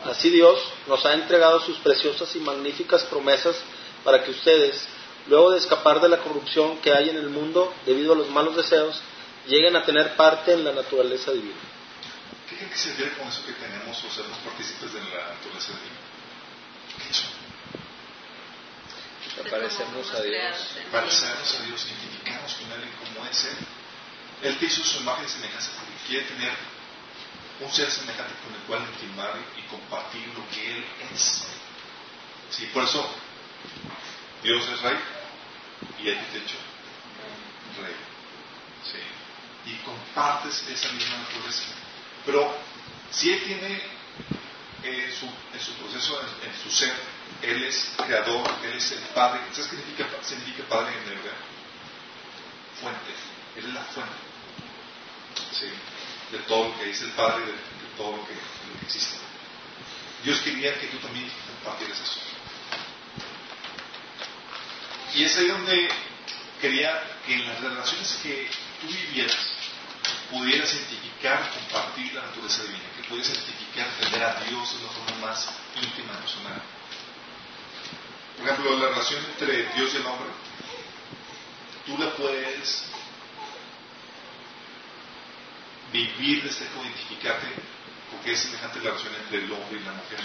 [0.06, 3.56] Así Dios nos ha entregado sus preciosas y magníficas promesas
[4.04, 4.86] para que ustedes,
[5.28, 8.56] luego de escapar de la corrupción que hay en el mundo debido a los malos
[8.56, 9.00] deseos,
[9.48, 11.56] lleguen a tener parte en la naturaleza divina.
[12.50, 16.00] ¿Qué creen que con eso que tenemos o sernos partícipes de la naturaleza divina?
[16.98, 17.43] ¿Qué?
[19.38, 20.56] De Parecernos cómo a Dios.
[20.92, 23.58] parecernos a Dios, identificarnos con Él en cómo es Él.
[24.44, 26.52] Él te hizo su imagen y semejanza porque quiere tener
[27.62, 31.44] un ser semejante con el cual intimar y compartir lo que Él es.
[32.52, 33.10] Sí, por eso
[34.44, 34.98] Dios es Rey
[36.04, 36.58] y Él te hecho
[37.82, 37.96] Rey.
[38.92, 39.72] Sí.
[39.72, 41.64] Y compartes esa misma naturaleza.
[42.26, 42.54] Pero
[43.12, 43.82] si Él tiene
[44.84, 46.94] eh, su, en su proceso, en, en su ser,
[47.42, 49.42] Él es creador, Él es el Padre.
[49.52, 51.34] ¿Sabes qué significa, significa Padre en hebreo?
[52.80, 53.14] Fuente.
[53.58, 54.14] Él es la fuente.
[56.32, 58.34] De todo lo que es el Padre, de, de todo lo que,
[58.86, 59.18] existe.
[60.24, 62.20] Dios quería que tú también compartieras eso.
[65.14, 65.90] Y es ahí donde
[66.60, 68.50] quería que en las relaciones que
[68.82, 69.54] tú vivieras
[70.32, 75.28] pudieras identificar, compartir la naturaleza divina, que pudieras identificar, entender a Dios de una forma
[75.28, 76.62] más íntima, personal.
[78.38, 80.30] Por ejemplo, la relación entre Dios y el hombre,
[81.86, 82.84] tú la puedes
[85.92, 87.48] vivir desde cómo identificarte,
[88.12, 90.20] porque es semejante la relación entre el hombre y la mujer.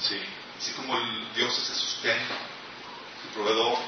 [0.00, 0.20] Sí,
[0.58, 3.78] así como el Dios es el sostén, el proveedor,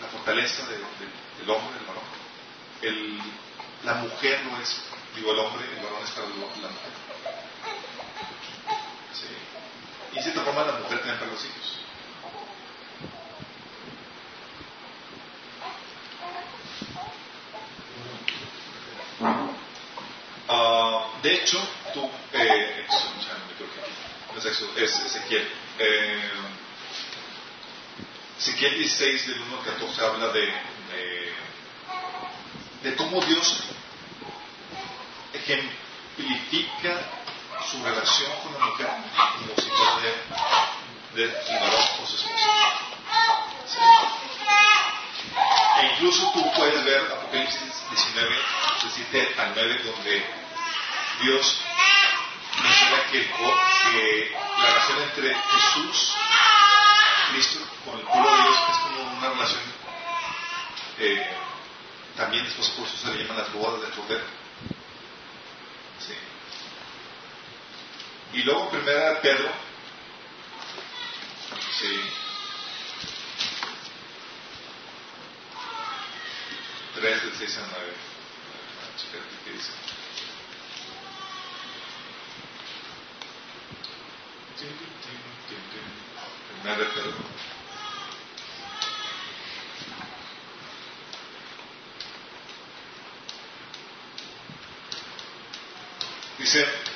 [0.00, 2.04] la fortaleza de- de- del hombre, del varón.
[2.82, 3.20] El,
[3.84, 4.80] la mujer no es,
[5.14, 6.92] digo el hombre, el varón es para la mujer.
[9.14, 9.57] Sí.
[10.12, 11.78] Y de cierta forma la mujer también para los hijos.
[20.48, 21.58] Ah, de hecho,
[21.92, 22.86] tú, eh,
[24.76, 25.48] es Ezequiel.
[25.78, 26.30] Eh,
[28.38, 31.32] Ezequiel 16, del 1 al 14, habla de, de,
[32.82, 33.64] de cómo Dios
[35.32, 37.17] ejemplifica
[37.70, 39.68] su relación con la mujer como si
[41.14, 42.48] de, de su varón su esposa.
[45.80, 48.36] E incluso tú puedes ver Apocalipsis 19,
[48.82, 50.26] 17 al 9, donde
[51.22, 51.60] Dios
[52.62, 56.14] menciona que, la relación entre Jesús,
[57.30, 59.78] Cristo, con el pueblo de Dios es como una relación
[61.00, 61.26] eh,
[62.16, 64.24] también después por eso se le llaman las bodas del Cordero.
[66.00, 66.14] Sí.
[68.32, 69.50] Y luego en primera Pedro,
[71.78, 72.00] sí,
[76.94, 77.92] 3 del 6 al 9.
[78.96, 79.72] Checar aquí qué dice.
[86.62, 87.14] Primera de Pedro.
[96.38, 96.87] Dice,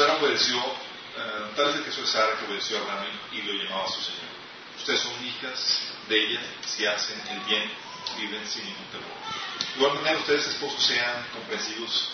[0.00, 3.52] Sara obedeció, eh, tal vez el caso de Sara que obedeció a Abraham y lo
[3.52, 4.32] llamaba a su Señor.
[4.78, 7.70] Ustedes son hijas de ella si hacen el bien,
[8.16, 9.12] viven sin ningún temor.
[9.60, 12.12] De igual manera, ustedes esposos sean comprensivos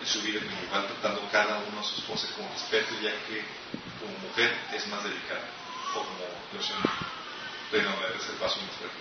[0.00, 3.44] en su vida conjugal, tratando cada uno a su esposa con respeto, ya que
[4.00, 5.44] como mujer es más delicada,
[5.92, 6.24] o como
[7.70, 8.96] reino es el paso más fuerte.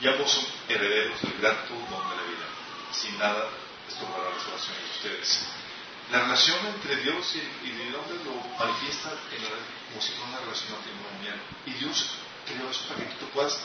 [0.00, 2.48] Y ambos son herederos del grato don de la vida,
[2.90, 3.50] sin nada
[3.86, 5.67] estorbará las relaciones de ustedes.
[6.10, 9.50] La relación entre Dios y el, hombre lo manifiesta en la,
[9.88, 11.40] como si fuera una relación matrimonial.
[11.66, 12.10] Y Dios
[12.46, 13.58] creó eso para que tú puedas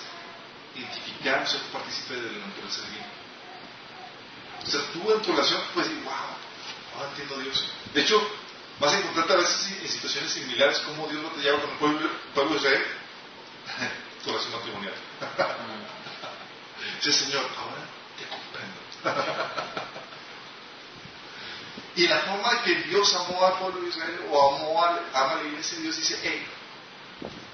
[0.75, 3.05] identificar, ser partícipe de la naturaleza divina.
[4.61, 6.13] O sea, tú en tu relación puedes decir, wow,
[6.95, 7.65] ahora entiendo a Dios.
[7.93, 8.21] De hecho,
[8.79, 12.09] vas a encontrarte a veces en situaciones similares como Dios te lleva con el pueblo,
[12.33, 12.85] pueblo de Israel,
[14.23, 14.93] tu relación matrimonial.
[17.03, 19.83] Dice, Señor, ahora te comprendo.
[21.95, 25.77] Y la forma que Dios amó al pueblo de Israel o amó a la iglesia,
[25.79, 26.47] Dios dice, hey,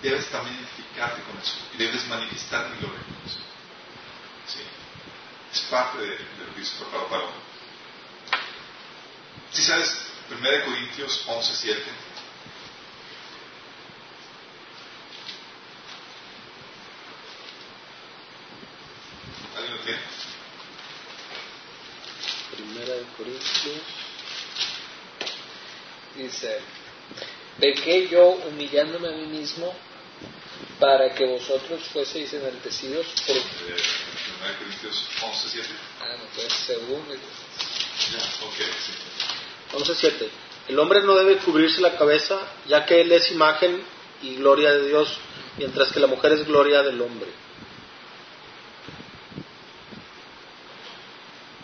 [0.01, 3.39] debes también identificarte con eso y debes manifestar mi gloria con eso.
[4.47, 4.61] Sí.
[5.51, 7.49] Es parte de, de lo que preparó para uno.
[9.51, 11.83] Si sabes, 1 Corintios 11, 7.
[19.57, 19.99] ¿Alguien lo tiene?
[22.55, 23.98] Primera de Corintios.
[26.29, 26.59] Dice,
[27.59, 29.73] pequé yo humillándome a mí mismo
[30.79, 33.35] para que vosotros fueseis enaltecidos por...
[33.35, 35.69] Eh, 1 Corintios 11, 7.
[36.01, 37.03] Ah, no, pues según...
[37.07, 38.53] Ya, ok,
[38.85, 38.93] sí.
[39.73, 40.29] 11.7.
[40.67, 43.83] El hombre no debe cubrirse la cabeza, ya que él es imagen
[44.21, 45.17] y gloria de Dios,
[45.57, 47.31] mientras que la mujer es gloria del hombre.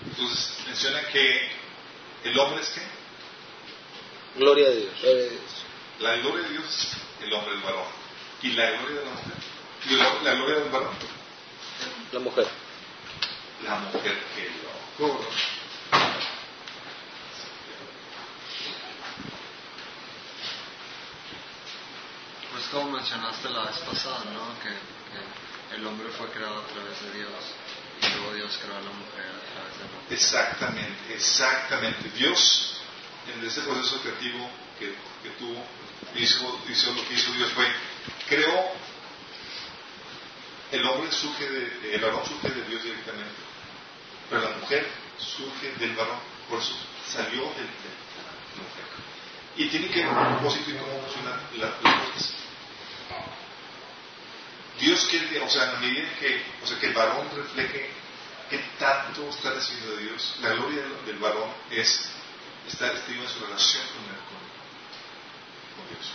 [0.07, 1.49] Entonces menciona que
[2.23, 3.04] el hombre es qué?
[4.35, 4.93] Gloria de Dios.
[5.99, 7.87] La gloria de Dios es el hombre, el varón.
[8.41, 9.33] ¿Y la gloria de la mujer?
[9.89, 10.95] ¿Y la, la gloria del varón?
[12.11, 12.47] La mujer.
[13.63, 15.27] La mujer que lo cobra.
[22.51, 24.59] Pues como mencionaste la vez pasada, ¿no?
[24.61, 27.31] Que, que el hombre fue creado a través de Dios
[28.01, 30.13] y luego Dios creó a la mujer a través de la mujer.
[30.13, 32.09] Exactamente, exactamente.
[32.11, 32.81] Dios,
[33.33, 35.63] en ese proceso creativo que, que tuvo,
[36.15, 37.65] hizo, hizo lo que hizo Dios fue,
[38.27, 38.71] creó,
[40.71, 43.35] el hombre surge de, el varón surge de Dios directamente,
[44.29, 46.75] pero la mujer surge del varón, por eso
[47.07, 47.91] salió del, de
[48.57, 48.85] la mujer.
[49.57, 52.33] Y tiene que ver un propósito y cómo funcionan la- las cosas.
[54.79, 57.89] Dios quiere que, o sea, en la medida que, o sea, que el varón refleje
[58.49, 62.09] qué tanto está recibiendo de Dios, la gloria del varón es
[62.67, 64.49] estima en su relación con, el- con-
[65.77, 66.05] con Dios.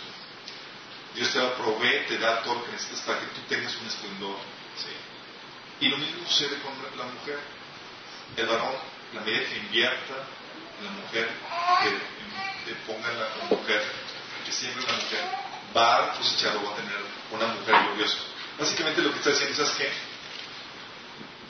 [1.15, 3.75] Dios te va a proveer, te da todo lo que necesitas para que tú tengas
[3.77, 4.37] un esplendor.
[4.77, 5.85] ¿sí?
[5.85, 7.39] Y lo mismo sucede con la, la mujer.
[8.37, 8.75] El varón,
[9.13, 10.13] la medida que invierta
[10.79, 11.29] en la mujer,
[11.83, 13.83] que, que ponga en la, la mujer,
[14.45, 15.23] que siempre la mujer,
[15.75, 16.95] va a cosechar o va a tener
[17.31, 18.17] una mujer gloriosa.
[18.57, 19.91] Básicamente lo que está diciendo es que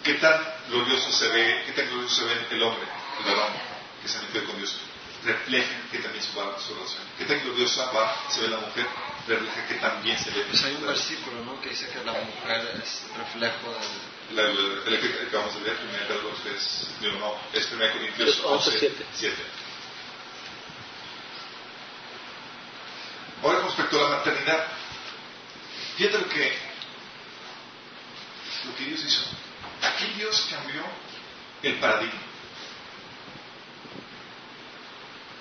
[0.03, 2.87] qué tan glorioso se ve, qué tan glorioso se ve el hombre,
[3.19, 3.53] el varón,
[4.01, 4.75] que se metió con Dios,
[5.23, 7.03] refleja que también su, va- su relación.
[7.17, 8.87] Qué tan gloriosa va, se ve la mujer,
[9.27, 10.43] refleja que también se ve.
[10.49, 11.61] Pues hay un versículo, ¿no?
[11.61, 14.35] Que dice que la mujer es reflejo del...
[14.35, 18.29] La, la- el que acabamos de leer, 1 Pedro es, digo, no, es 1 Corintios
[18.29, 19.05] Es 11, 11, siete.
[19.13, 19.35] 7.
[23.43, 24.67] Ahora con respecto a la maternidad,
[25.97, 26.57] fíjate lo que,
[28.65, 29.21] lo que Dios hizo.
[29.81, 30.83] Aquí Dios cambió
[31.63, 32.19] el paradigma.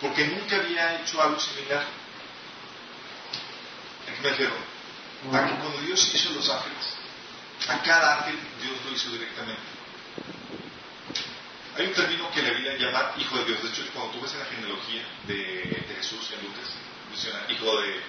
[0.00, 1.84] Porque nunca había hecho algo similar.
[4.08, 4.54] ¿A qué me refiero?
[5.32, 6.96] A que cuando Dios hizo los ángeles,
[7.68, 9.60] a cada ángel Dios lo hizo directamente.
[11.76, 13.62] Hay un término que la Biblia llama hijo de Dios.
[13.62, 15.34] De hecho, cuando tú ves en la genealogía de,
[15.86, 16.70] de Jesús en Lucas,
[17.10, 18.00] menciona hijo de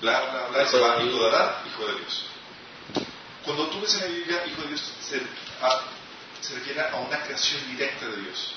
[0.00, 2.24] bla, bla, bla, se va hijo de Adán, hijo de Dios.
[3.44, 5.16] Cuando tú ves en la Biblia hijo de Dios, se,
[5.60, 5.82] a,
[6.40, 8.54] se refiere a una creación directa de Dios.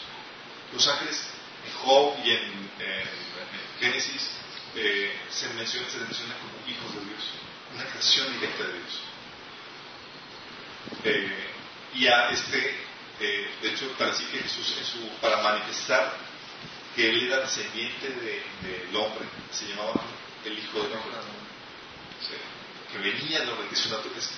[0.74, 1.35] Los ángeles
[1.84, 2.66] Job y en,
[3.80, 4.32] Génesis
[4.76, 7.24] eh, se, menciona, se menciona como hijos de Dios,
[7.74, 9.02] una creación directa de Dios.
[11.04, 11.48] Eh,
[11.96, 12.76] y a este,
[13.20, 16.14] eh, de hecho, para que Jesús, en su, para manifestar
[16.96, 19.94] que él era descendiente del de, hombre, se llamaba
[20.46, 21.18] el Hijo del Hombre,
[22.92, 24.32] que venía del hombre, que su naturaleza,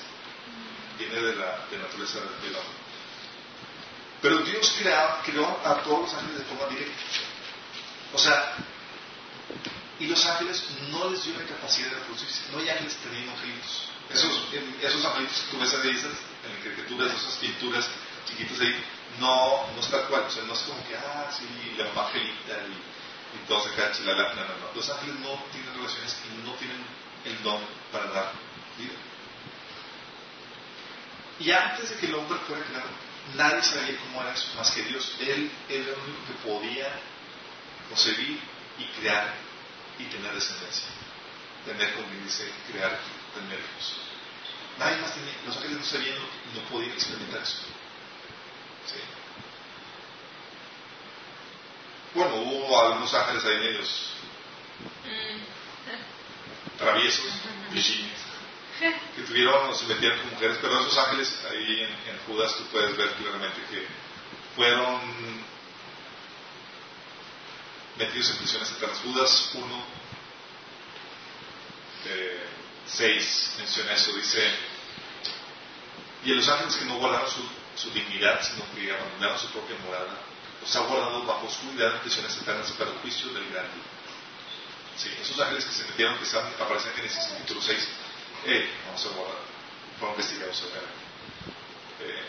[0.97, 2.86] viene de la de naturaleza del hombre.
[4.21, 7.03] Pero Dios creó, creó a todos los ángeles de forma directa.
[8.13, 8.55] O sea,
[9.99, 12.51] y los ángeles no les dio la capacidad de reproducirse.
[12.51, 13.89] No hay ángeles teniendo angelitos.
[14.09, 14.47] Esos,
[14.81, 16.13] esos angelitos que tú ves ahí, esas,
[16.45, 17.87] en caricaturas, esas pinturas
[18.25, 18.75] chiquitas ahí,
[19.19, 20.23] no, no es cual.
[20.27, 21.45] O sea, no es como que, ah, sí,
[21.77, 24.33] la mamá angelita y, y todos acá, chilala.
[24.33, 24.73] No, no, no.
[24.75, 26.77] Los ángeles no tienen relaciones y no tienen
[27.25, 28.31] el don para dar
[28.77, 28.93] vida.
[31.39, 32.89] Y antes de que el hombre fuera creado,
[33.35, 35.15] nadie sabía cómo era eso, más que Dios.
[35.19, 36.87] Él era el único que podía
[37.89, 38.39] concebir
[38.77, 39.33] y crear
[39.99, 40.87] y tener descendencia.
[41.65, 42.97] Tener, como dice, crear,
[43.33, 43.97] tener hijos.
[44.79, 47.57] Nadie más tenía, los ángeles no sabían y no podían experimentar eso.
[48.85, 48.99] ¿Sí?
[52.13, 54.11] Bueno, hubo algunos ángeles ahí medios
[56.77, 57.25] traviesos,
[57.71, 58.19] virginios,
[58.79, 62.63] que tuvieron o se metían con mujeres, pero esos ángeles ahí en, en Judas tú
[62.65, 63.87] puedes ver claramente que
[64.55, 65.01] fueron
[67.97, 68.99] metidos en prisiones eternas.
[68.99, 69.83] Judas 1,
[72.05, 72.45] eh,
[72.85, 74.51] 6 menciona eso, dice,
[76.23, 77.41] y a los ángeles que no guardaron su,
[77.75, 80.17] su dignidad, sino que abandonaron su propia morada,
[80.61, 83.83] los ha guardado bajo oscuridad en prisiones eternas para el juicio del gran día.
[84.97, 87.87] Sí, esos ángeles que se metieron, que están, aparecen en Génesis capítulo 6,
[88.45, 90.83] eh, vamos a guardar, investigados a ver.
[91.99, 92.23] Eh,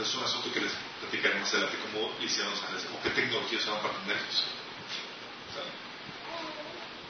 [0.00, 3.10] es un asunto que les platicaré más adelante, cómo le hicieron los ángeles, o qué
[3.10, 4.16] tecnología usaban para tener.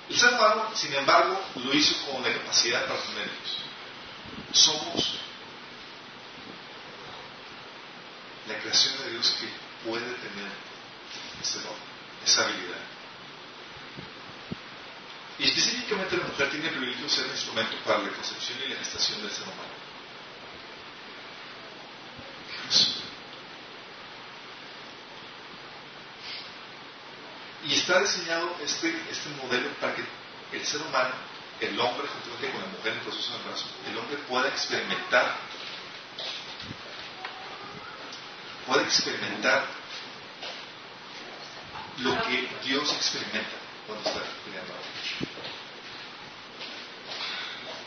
[0.08, 3.30] El ser humano, sin embargo, lo hizo con la capacidad para tener.
[4.52, 5.20] Somos
[8.48, 10.50] la creación de Dios que puede tener
[11.40, 11.76] ese don,
[12.24, 12.89] esa habilidad.
[15.40, 18.68] Y específicamente la mujer tiene el privilegio de ser un instrumento para la concepción y
[18.68, 19.72] la gestación del ser humano.
[27.64, 30.04] Y está diseñado este, este modelo para que
[30.52, 31.14] el ser humano,
[31.60, 35.38] el hombre, juntamente con la mujer en el proceso de embarazo, el hombre pueda experimentar,
[38.66, 39.64] pueda experimentar
[41.98, 43.59] lo que Dios experimenta
[43.96, 44.74] está algo.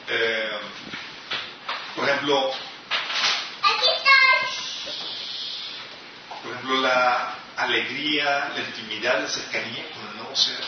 [0.08, 0.60] Eh,
[1.96, 2.52] por ejemplo,
[6.44, 10.60] por ejemplo, la alegría, la intimidad, la cercanía con el nuevo ser,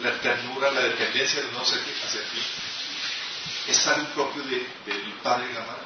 [0.00, 2.42] la ternura, la dependencia del nuevo ser hacia ti,
[3.68, 5.82] es algo propio de, del padre y la madre.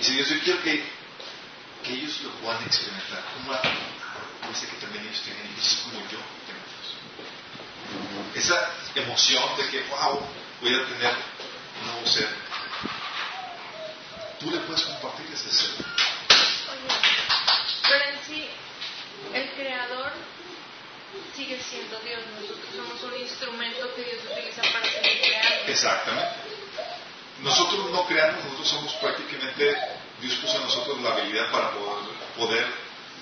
[0.00, 0.84] Y si Dios, yo quiero que,
[1.84, 3.52] que ellos lo puedan experimentar, como
[4.48, 6.63] dice que también ellos tienen hijos como yo tengo.
[8.34, 10.20] Esa emoción de que, wow,
[10.60, 11.14] voy a tener
[11.80, 12.28] un nuevo ser.
[14.40, 15.70] Tú le puedes compartir ese ser.
[17.88, 18.48] Pero en sí,
[19.32, 20.12] el creador
[21.36, 22.20] sigue siendo Dios.
[22.34, 25.66] Nosotros somos un instrumento que Dios utiliza para seguir creando.
[25.66, 26.34] Exactamente.
[27.42, 29.76] Nosotros no creamos, nosotros somos prácticamente,
[30.20, 32.04] Dios puso en nosotros la habilidad para poder,
[32.36, 32.66] poder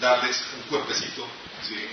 [0.01, 1.27] darles un cuerpecito
[1.67, 1.89] ¿sí?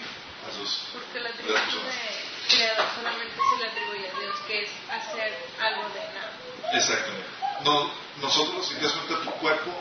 [0.50, 4.64] A sus Porque la a atributo de creador solamente se le atribuye a Dios, que
[4.64, 6.32] es hacer algo de nada.
[6.74, 7.30] Exactamente.
[7.64, 7.92] No,
[8.22, 9.72] nosotros, si te das cuenta, tu cuerpo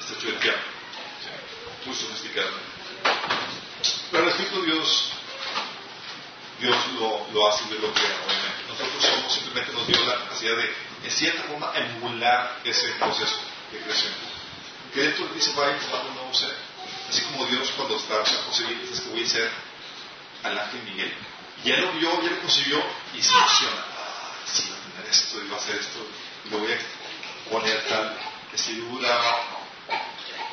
[0.00, 0.62] está hecho de tierra,
[1.22, 1.86] ¿sí?
[1.88, 2.50] muy sofisticado.
[4.10, 5.12] Pero el Espíritu Dios,
[6.60, 8.64] Dios lo, lo hace y lo crea, obviamente.
[8.68, 10.74] Nosotros somos, simplemente nos dio la capacidad de,
[11.04, 13.38] en cierta forma, emular ese proceso
[13.72, 14.12] de creación.
[14.92, 16.69] Que dentro de ti se va a un nuevo ser.
[17.10, 19.50] Así como Dios cuando está concebiendo, dice que voy a ser
[20.44, 21.12] al ángel Miguel.
[21.64, 22.80] Ya lo vio, ya lo concibió
[23.12, 23.84] y se emociona.
[23.98, 26.06] Ah, sí, va a tener esto y va a hacer esto
[26.44, 28.16] y lo voy a poner tal
[28.52, 29.20] vestidura.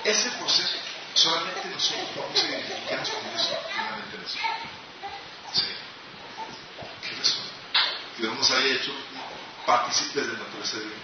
[0.04, 0.78] Ese proceso
[1.14, 4.40] solamente nosotros podemos identificarnos con plenamente en eso.
[5.54, 5.64] Sí.
[7.04, 7.38] ¿Qué es eso?
[8.18, 8.94] Dios nos haya hecho
[9.64, 10.96] partícipes de la naturaleza divina.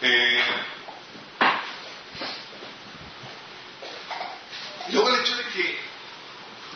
[0.00, 0.42] Eh,
[4.90, 5.78] luego el hecho de que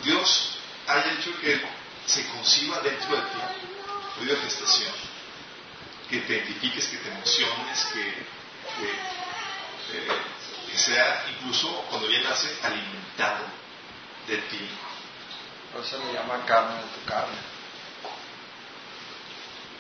[0.04, 1.60] Dios haya hecho que
[2.06, 3.38] se conciba dentro de ti,
[4.14, 4.92] fluido de gestación,
[6.08, 10.08] que te identifiques, que te emociones, que, que, eh,
[10.70, 13.44] que sea incluso cuando ya nace alimentado
[14.28, 14.68] de ti.
[15.72, 17.36] Por eso le llama carne de tu carne.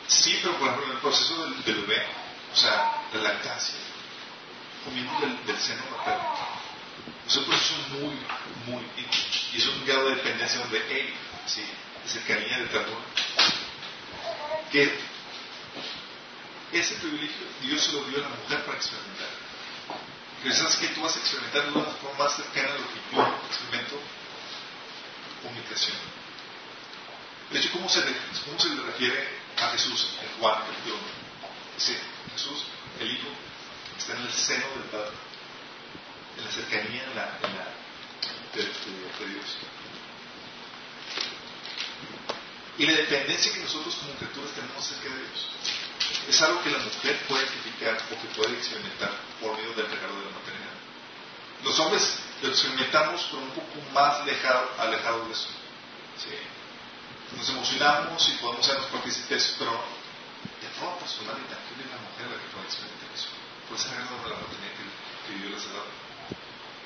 [0.08, 2.06] Sí, pero por ejemplo en el proceso del, del bebé,
[2.52, 3.76] o sea, la lactancia,
[4.84, 6.65] comiendo del, del seno materno,
[7.36, 8.14] un proceso muy,
[8.66, 11.14] muy, y, es un grado de dependencia donde, hey,
[11.46, 11.62] sí,
[12.06, 13.04] cercanía, de ternura,
[14.70, 14.92] que
[16.72, 19.28] ese privilegio Dios se lo dio a la mujer para experimentar.
[20.42, 23.00] Que sabes que tú vas a experimentar de una forma más cercana a lo que
[23.12, 24.00] yo experimento
[25.66, 25.96] creación.
[27.50, 28.12] De hecho, ¿cómo se, le,
[28.44, 29.28] cómo se le refiere
[29.58, 31.04] a Jesús en Juan capítulo 1?
[31.76, 31.98] Dice,
[32.32, 32.64] Jesús,
[33.00, 33.28] el Hijo,
[33.96, 35.14] está en el seno del Padre,
[36.44, 37.66] la cercanía en la, en la,
[38.54, 39.56] de, Dios.
[42.78, 45.46] Y la dependencia que nosotros como criaturas tenemos acerca de Dios
[46.28, 49.10] es algo que la mujer puede identificar o que puede experimentar
[49.40, 50.76] por medio del regalo de la maternidad.
[51.64, 55.48] Los hombres lo experimentamos, pero un poco más alejado, de eso.
[57.36, 59.72] Nos emocionamos y podemos sernos partícipes, pero
[60.60, 63.28] de forma personal y tangible la mujer la que puede experimentar eso.
[63.68, 66.05] Por ese regalo de la maternidad que, que Dios les ha dado.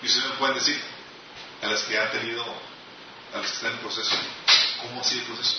[0.03, 0.80] Y ustedes me pueden decir,
[1.62, 2.42] a las que han tenido,
[3.34, 4.16] a las que están en el proceso,
[4.80, 5.57] ¿cómo ha sido el proceso?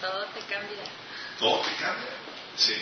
[0.00, 0.82] Todo te cambia.
[1.38, 2.10] Todo te cambia.
[2.56, 2.74] Sí.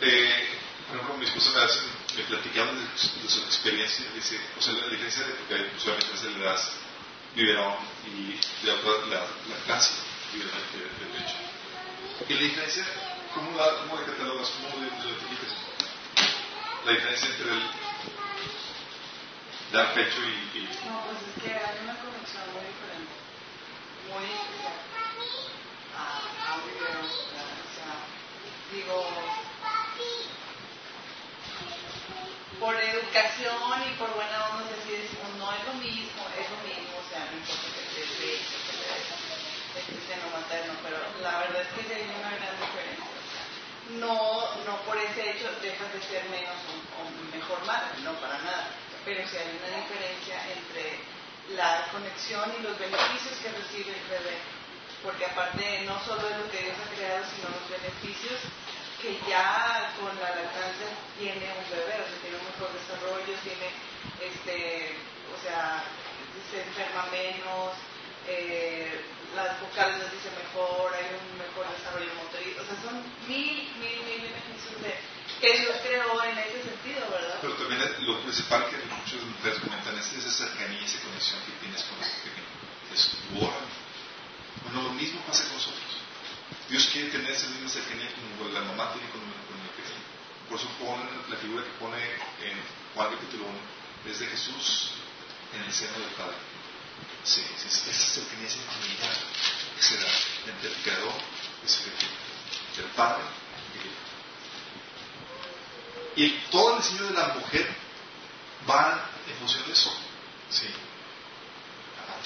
[0.00, 0.48] Eh,
[0.88, 1.80] por ejemplo, mi esposa me, hace,
[2.16, 4.06] me platicaba de, de su experiencia.
[4.14, 6.70] Dice, o sea, la diferencia de porque usualmente veces le das
[7.34, 7.74] biberón
[8.06, 9.92] y de otra la, la clase
[10.32, 11.36] biberón de, de pecho.
[12.28, 12.86] Y la diferencia,
[13.36, 13.96] ¿cómo la, cómo?
[13.96, 14.36] ¿Cómo?
[16.84, 17.62] La diferencia entre el
[19.72, 23.14] dar pecho y, No, pues es que hay una conexión muy diferente.
[24.08, 24.24] Muy
[28.72, 29.06] digo,
[32.60, 36.98] por educación y por buena onda, así decimos, no es lo mismo, es lo mismo,
[36.98, 38.06] o sea, no importa que te
[39.76, 42.55] que seno materno, pero la verdad es que hay una gran
[44.00, 46.56] no, no por ese hecho dejas de ser menos
[46.98, 48.68] o, mejor madre, no para nada.
[49.04, 50.98] Pero si hay una diferencia entre
[51.54, 54.36] la conexión y los beneficios que recibe el bebé,
[55.02, 58.40] porque aparte no solo es lo que Dios ha creado, sino los beneficios
[59.00, 63.68] que ya con la lactancia tiene un bebé, o sea, tiene un mejor desarrollo, tiene,
[64.18, 64.96] este,
[65.30, 65.84] o sea,
[66.50, 67.78] se enferma menos,
[68.28, 69.00] eh,
[69.34, 72.96] las vocales las dice mejor, hay un mejor desarrollo motriz, o sea, son
[73.28, 74.96] mil, mil, mil beneficios de,
[75.40, 77.38] que Dios creó en ese sentido, ¿verdad?
[77.40, 81.82] Pero también lo principal que muchas mujeres comentan es esa cercanía, esa conexión que tienes
[81.84, 82.56] con este pequeño.
[82.94, 83.52] Es wow.
[84.64, 85.92] Bueno, lo mismo pasa con nosotros.
[86.68, 90.02] Dios quiere tener esa misma cercanía como la mamá tiene con, con el pequeño.
[90.48, 92.00] Por eso ponen la figura que pone
[92.40, 92.56] en
[92.94, 94.92] Juan capítulo 1, es de Jesús
[95.52, 96.55] en el seno del Padre.
[97.24, 99.14] Sí, esa cercanía, esa intimidad
[99.76, 100.06] que se da
[100.46, 101.14] entre el Creador
[101.62, 101.66] y
[102.76, 103.24] del Padre
[103.74, 104.06] y el Hijo.
[106.16, 107.68] Y todo el diseño de la mujer
[108.68, 109.92] va en función de eso.
[110.50, 110.68] ¿sí?
[111.96, 112.22] La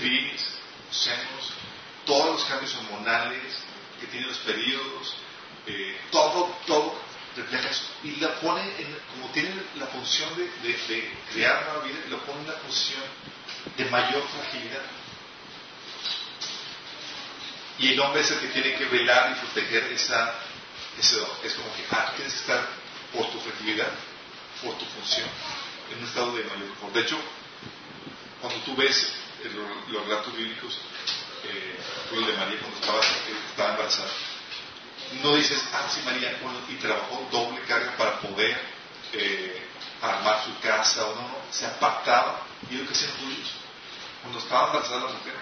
[0.91, 1.53] senos,
[2.05, 3.55] todos los cambios hormonales
[4.01, 5.15] que tienen los periodos,
[5.67, 7.01] eh, todo, todo
[7.37, 7.85] refleja eso.
[8.03, 10.51] Y la pone, en, como tiene la función de,
[11.33, 13.03] crear nueva vida, lo pone en la posición
[13.77, 14.83] de mayor fragilidad.
[17.79, 20.35] Y el hombre es el que tiene que velar y proteger esa,
[20.99, 21.31] ese don.
[21.43, 22.67] Es como que, ah, tienes que estar
[23.13, 23.91] por tu fragilidad,
[24.63, 25.29] por tu función,
[25.91, 26.93] en un estado de mayor.
[26.93, 27.19] De hecho,
[28.41, 29.13] cuando tú ves
[29.89, 30.79] los relatos bíblicos,
[31.45, 31.79] eh,
[32.13, 33.01] el de María cuando estaba,
[33.51, 34.11] estaba embarazada,
[35.23, 38.57] no dices, ah, sí, María, bueno, y trabajó doble carga para poder
[39.13, 39.70] eh,
[40.03, 43.51] armar su casa, o no, se apartaba, y lo que hacían los judíos.
[44.23, 45.35] Cuando estaba embarazada la mujer,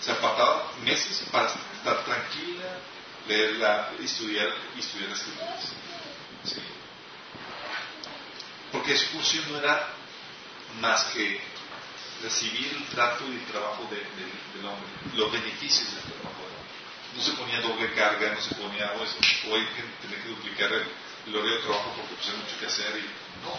[0.00, 2.78] se apartaba meses para estar tranquila,
[3.26, 5.72] leerla, estudiar, estudiar las escrituras.
[8.72, 9.88] Porque su función no era
[10.80, 11.40] más que
[12.22, 16.56] recibir el trato y el trabajo de, de, del hombre, los beneficios del trabajo del
[16.56, 17.16] hombre.
[17.16, 20.86] no se ponía doble carga, no se ponía, hoy que tener que duplicar el,
[21.26, 23.06] el horario de trabajo porque pues mucho que hacer y
[23.44, 23.54] no,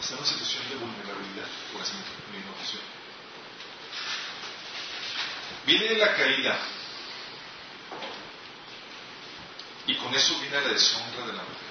[0.00, 2.80] está en una situación de vulnerabilidad por esa misma razón.
[5.66, 6.58] Viene la caída
[9.86, 11.68] y con eso viene la deshonra de la mujer.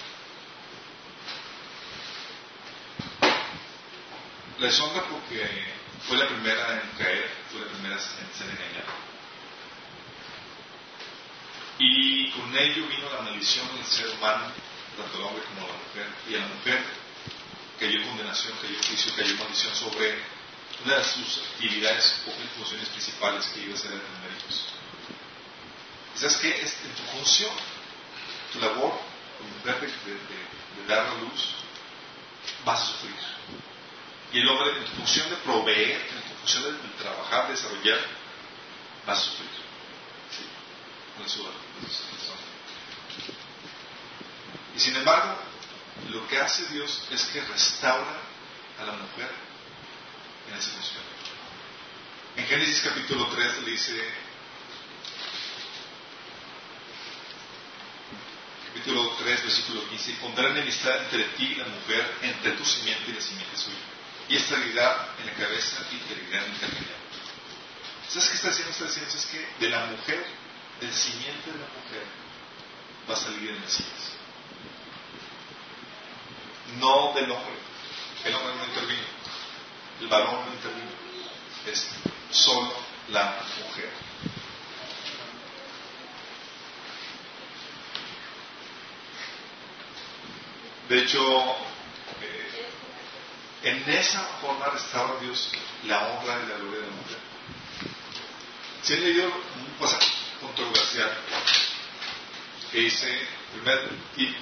[4.59, 5.73] La deshonra porque
[6.07, 8.93] fue la primera en caer, fue la primera en ser engañada.
[11.79, 14.45] Y con ello vino la maldición del ser humano,
[14.97, 16.07] tanto el hombre como la mujer.
[16.27, 17.06] Y a la mujer
[17.79, 20.37] cayó condenación, cayó juicio, cayó maldición sobre
[20.85, 23.95] de sus actividades o funciones principales que iba a tener
[24.37, 24.65] hijos.
[26.15, 26.49] ¿Y ¿Sabes qué?
[26.61, 27.51] Es en tu función,
[28.53, 28.93] tu labor
[29.63, 31.55] de, de- de- dar a luz,
[32.63, 33.15] vas a sufrir.
[34.31, 37.53] Y el hombre, en tu función de proveer, en tu función de, de trabajar, de
[37.53, 37.99] desarrollar,
[39.05, 39.49] vas a sufrir.
[40.31, 40.45] Sí,
[41.17, 42.37] con situación.
[44.75, 45.37] Y sin embargo,
[46.09, 48.21] lo que hace Dios es que restaura
[48.79, 49.29] a la mujer
[50.49, 51.03] en esa función.
[52.37, 54.13] En Génesis capítulo 3 le dice,
[58.67, 63.13] capítulo 3, versículo 15, pondrá enemistad entre ti y la mujer, entre tu simiente y
[63.13, 63.77] la simiente suya,
[64.29, 66.97] y estabilidad en la cabeza y integridad en el.
[68.07, 68.71] ¿Sabes qué está haciendo?
[68.71, 70.25] Está diciendo es que de la mujer,
[70.79, 72.05] del simiente de la mujer,
[73.09, 74.16] va a salir el Mesías
[76.79, 77.55] no del hombre.
[78.25, 79.03] El hombre no intervino,
[80.01, 80.91] el varón no intervino,
[81.65, 81.87] es
[82.31, 82.73] solo
[83.09, 83.89] la mujer.
[90.89, 91.19] De hecho,
[92.21, 92.69] eh,
[93.63, 95.51] en esa forma restaura Dios
[95.85, 97.17] la honra y la gloria de la mujer.
[98.81, 100.07] Si he leído un pasaje
[100.41, 101.11] controversial
[102.71, 103.27] que dice
[103.63, 103.71] 1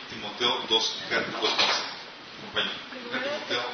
[0.10, 1.95] Timoteo 2, 2, 2
[2.42, 2.72] Буквально.
[3.12, 3.66] Как это сделал?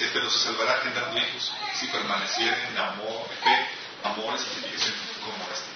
[0.00, 3.66] Dice, pero se salvará generando hijos si permaneciera en amor, fe,
[4.04, 5.70] amor y santificación como este.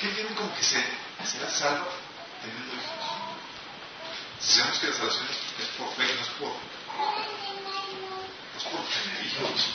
[0.00, 0.84] ¿Qué entienden como que se,
[1.24, 1.86] será salva
[2.42, 2.86] teniendo hijos?
[4.40, 5.26] Si sabemos que la salvación
[5.60, 6.48] es por fe, no es por,
[8.52, 9.68] no es por tener hijos.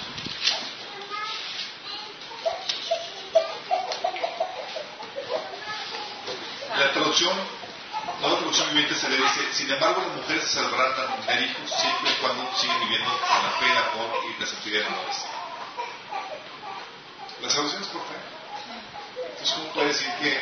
[6.77, 7.37] La traducción,
[8.21, 11.71] la traducción viviente se le dice, sin embargo las mujeres se salvarán al tener hijos
[11.71, 15.17] siempre y cuando siguen viviendo con la fe, el amor y la santidad en amores.
[17.41, 18.15] La salvación es por fe.
[19.29, 20.39] Entonces, ¿cómo puede decir que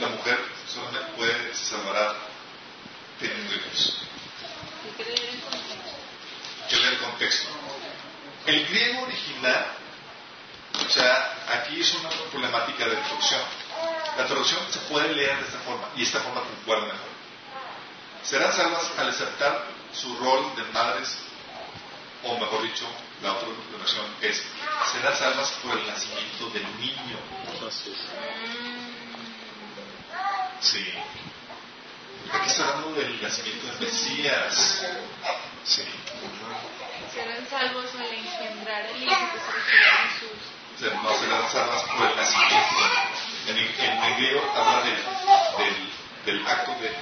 [0.00, 2.14] la mujer solamente puede, se salvará
[3.20, 3.98] teniendo hijos?
[6.68, 7.48] Que leer el contexto.
[8.46, 9.66] El griego original,
[10.84, 13.40] o sea, aquí es una problemática de traducción.
[14.16, 17.16] La traducción se puede leer de esta forma y esta forma concuerda mejor.
[18.22, 21.16] Serán salvas al aceptar su rol de madres,
[22.24, 22.86] o mejor dicho,
[23.22, 23.48] la otra
[23.78, 24.42] versión es,
[24.92, 27.18] serán salvas por el nacimiento del niño.
[30.60, 30.86] Sí.
[32.32, 34.82] Aquí está hablando del nacimiento del Mesías.
[35.64, 35.84] Sí.
[37.14, 40.56] Serán salvos al engendrar el hijo que se refiere a Jesús.
[41.02, 42.76] No serán salvas por el nacimiento.
[43.48, 44.96] En, el- en el griego habla del,
[45.58, 46.94] del, del acto de, del-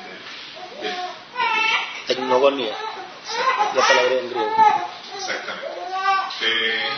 [0.83, 0.99] del-
[2.07, 2.75] Tecnogonía,
[3.75, 4.55] la palabra en griego.
[5.17, 5.73] exactamente.
[6.43, 6.89] Eh,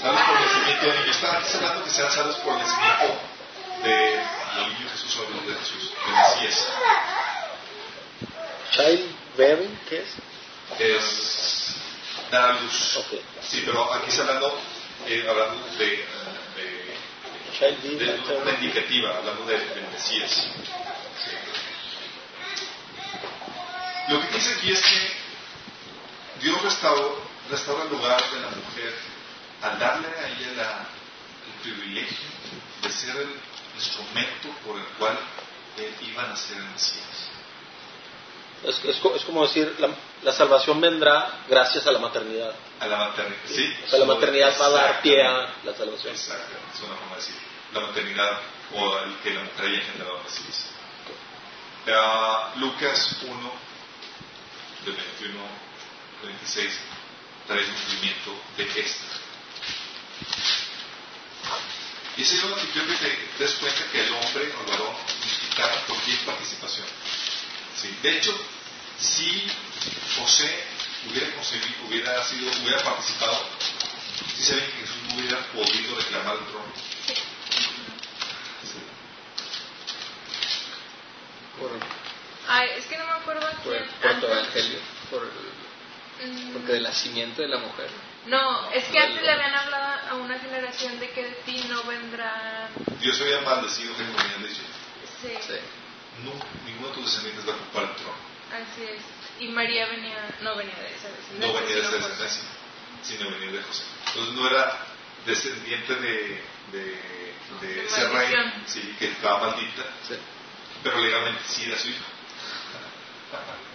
[0.00, 1.10] salvos por el nacimiento del niño.
[1.12, 3.20] Está hablando que serán salvos por el nacimiento
[3.84, 4.16] de-
[4.56, 6.66] del niño Jesús o de Jesús, del Mesías.
[8.72, 10.10] Childbearing, ¿qué es?
[10.80, 11.74] Es
[12.30, 12.96] dar a luz.
[12.96, 13.20] Ok.
[13.48, 14.60] Sí, pero aquí está hablando,
[15.06, 16.04] eh, hablando de,
[17.60, 20.48] de una indicativa, hablando de, del Mesías.
[24.08, 28.94] Lo que dice aquí es que Dios restauró, restaura el lugar de la mujer
[29.62, 30.86] al darle a ella la,
[31.46, 32.16] el privilegio
[32.82, 33.28] de ser el
[33.74, 35.18] instrumento por el cual
[35.78, 37.30] eh, él iba a nacer el Mesías.
[38.64, 39.88] Es, es, es, como decir, la,
[40.22, 42.54] la, salvación vendrá gracias a la maternidad.
[42.80, 43.72] A la maternidad, sí.
[43.84, 46.12] O sea, la maternidad va a dar pie a la salvación.
[46.12, 47.47] Exacto, es una forma de decir.
[47.74, 48.40] La maternidad
[48.74, 50.20] o el que la mujer haya generado.
[51.90, 53.52] Ah, Lucas 1,
[54.84, 55.40] del 21
[56.20, 56.72] al 26,
[57.46, 59.04] trae el cumplimiento de esto.
[62.16, 65.86] Y ese es lo que te des cuenta que el hombre o el varón necesitaba
[65.86, 66.86] cualquier participación.
[67.80, 68.36] Sí, De hecho,
[68.98, 69.46] si
[70.18, 70.64] José
[71.08, 73.46] hubiera concebido, hubiera sido, hubiera participado,
[74.36, 76.72] si saben que Jesús no hubiera podido reclamar el trono.
[81.58, 81.70] Por,
[82.48, 84.00] Ay, es que no me acuerdo a por el quién.
[84.00, 84.78] protoevangelio.
[85.10, 85.28] Por,
[86.20, 87.88] Mm, porque de la simiente de la mujer.
[88.26, 91.84] No, es que antes le habían hablado a una generación de que de ti no
[91.84, 92.68] vendrá.
[93.00, 94.72] Dios había maldecido que no venían de Egipto.
[95.22, 95.54] Sí, Sí.
[96.24, 96.32] No,
[96.66, 98.16] ninguno de tus descendientes va a ocupar el trono.
[98.50, 99.02] así es.
[99.38, 101.46] Y María venía, no venía de esa vecindad.
[101.46, 102.50] No venía de esa sino por- descendencia,
[103.04, 103.82] sino venía de José.
[104.08, 104.78] Entonces no era
[105.24, 106.42] descendiente de,
[106.72, 106.80] de,
[107.60, 108.34] de De ese rey,
[108.66, 110.14] sí, que estaba maldita, Sí.
[110.82, 112.04] Pero legalmente sí era su hijo.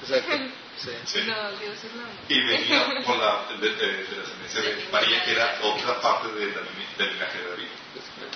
[0.02, 0.38] O sea que,
[0.78, 0.90] sí.
[1.06, 1.22] Sí.
[1.28, 2.04] No, Dios es no.
[2.28, 6.28] Y venía por la, de, de- de la descendencia de María, que era otra parte
[6.30, 7.68] de del linaje de David.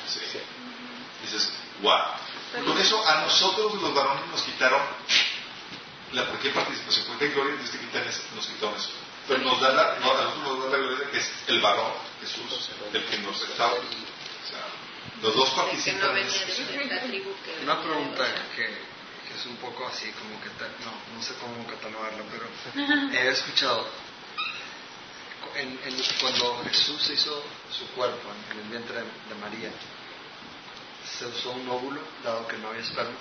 [0.07, 0.19] Sí.
[0.31, 0.39] Sí.
[1.23, 1.51] Dices,
[1.81, 2.65] wow.
[2.65, 4.81] Con eso a nosotros los varones nos quitaron
[6.13, 8.89] la cualquier participación, cualquier gloria Dios te quitan eso, nos quitaron eso.
[9.27, 11.59] Pero nos da la, no, a nosotros nos da la gloria de que es el
[11.59, 11.91] varón,
[12.21, 13.75] Jesús, el que nos restaura.
[13.75, 14.63] O sea,
[15.21, 17.23] los dos no participan la que
[17.63, 20.49] Una pregunta que, que es un poco así, como que,
[20.85, 22.47] no, no sé cómo catalogarla, pero
[23.13, 23.87] he escuchado,
[25.55, 29.71] en, en- cuando Jesús hizo su cuerpo en, el vientre de, de María,
[31.17, 33.15] se usó un óvulo, dado que no había esperma.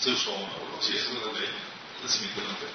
[0.00, 1.48] Se usó uno, uno, sí, eso es lo de
[2.02, 2.68] nacimiento de la mujer.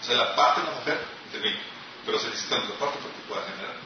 [0.00, 1.58] O sea, la parte de la mujer intervino,
[2.06, 3.76] pero se necesita otra parte para que pueda generar.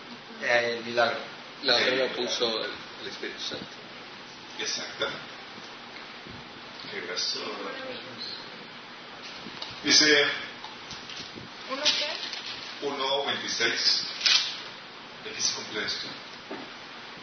[0.42, 1.18] Eh, el milagro.
[1.62, 2.70] La lo puso el,
[3.02, 3.66] el Espíritu Santo.
[4.58, 5.20] Exactamente.
[6.90, 7.38] Qué gracias.
[9.84, 10.26] Dice
[11.70, 12.86] ¿Uno qué?
[12.86, 14.02] 1.26.
[15.30, 16.06] Aquí se cumple esto.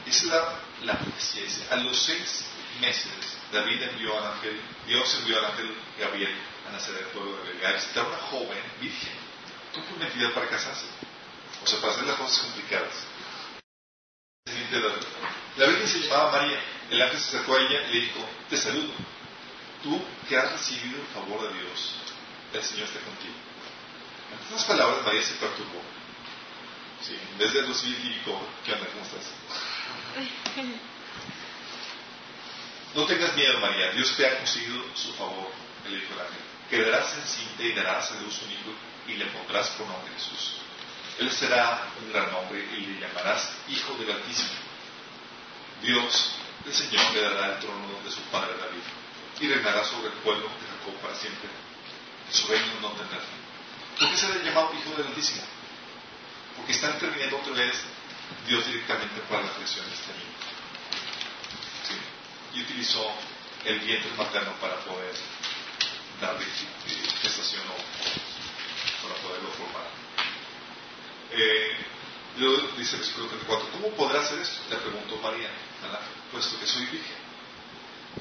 [0.05, 2.45] Dice la, la profecía, dice, a los seis
[2.79, 3.11] meses
[3.51, 6.35] David envió al ángel, Dios envió al ángel Gabriel
[6.67, 9.11] a Nazaret, pueblo de visitar a una joven virgen,
[9.73, 10.85] comprometida para casarse.
[11.63, 12.93] O sea, para hacer las cosas complicadas.
[15.57, 16.59] La virgen se llamaba María.
[16.89, 18.93] El ángel se acercó a ella y le dijo, te saludo.
[19.83, 21.95] Tú que has recibido el favor de Dios,
[22.53, 23.33] el Señor está contigo.
[24.33, 25.81] En estas palabras María se perturbó.
[27.01, 28.87] Sí, en vez de recibir y dijo, ¿qué onda?
[28.87, 29.31] ¿Cómo estás?
[32.95, 33.91] No tengas miedo, María.
[33.91, 35.51] Dios te ha concedido su favor,
[35.87, 36.41] le dijo el ángel.
[36.71, 38.73] Quedarás encinta y darás a luz un hijo
[39.07, 40.55] y le pondrás por nombre Jesús.
[41.19, 44.49] Él será un gran hombre y le llamarás Hijo del Altísimo.
[45.81, 46.31] Dios,
[46.65, 48.83] el Señor, le dará el trono de su padre David
[49.41, 51.49] y reinará sobre el pueblo de Jacob para siempre.
[52.31, 53.39] Su reino no tendrá fin.
[53.99, 55.43] ¿Por qué será llamado Hijo del Altísimo?
[56.55, 57.75] Porque está interviniendo otra vez
[58.47, 60.39] Dios directamente para la creación de este niño.
[62.53, 63.11] Y utilizó
[63.65, 65.13] el vientre materno para poder
[66.21, 69.99] darle eh, gestación o para poderlo formar.
[71.31, 71.75] Eh,
[72.37, 74.57] luego dice el versículo 34, ¿cómo podrá hacer esto?
[74.69, 75.49] Le preguntó María
[76.31, 77.17] puesto que soy virgen.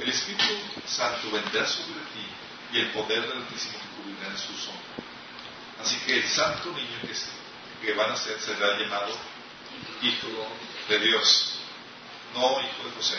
[0.00, 0.44] El Espíritu
[0.86, 2.24] Santo vendrá sobre ti
[2.72, 4.82] y el poder del Altísimo te cubrirá en su sombra.
[5.82, 7.30] Así que el santo niño que, se-
[7.82, 9.14] que van a ser será llamado
[10.02, 10.28] Hijo
[10.88, 11.54] de Dios,
[12.34, 13.18] no Hijo de José,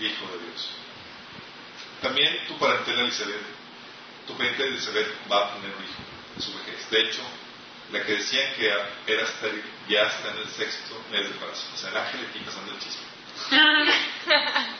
[0.00, 0.68] Hijo de Dios.
[2.02, 3.42] También tu parentela Elizabeth,
[4.26, 6.00] tu parentela Elizabeth va a tener un hijo
[6.36, 6.90] en su vejez.
[6.90, 7.22] De hecho,
[7.92, 11.66] la que decían que era estéril ya está en el sexto mes de embarazo.
[11.74, 13.08] O sea, el ángel aquí pasando el chisme.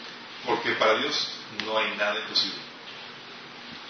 [0.46, 1.28] Porque para Dios
[1.64, 2.58] no hay nada imposible.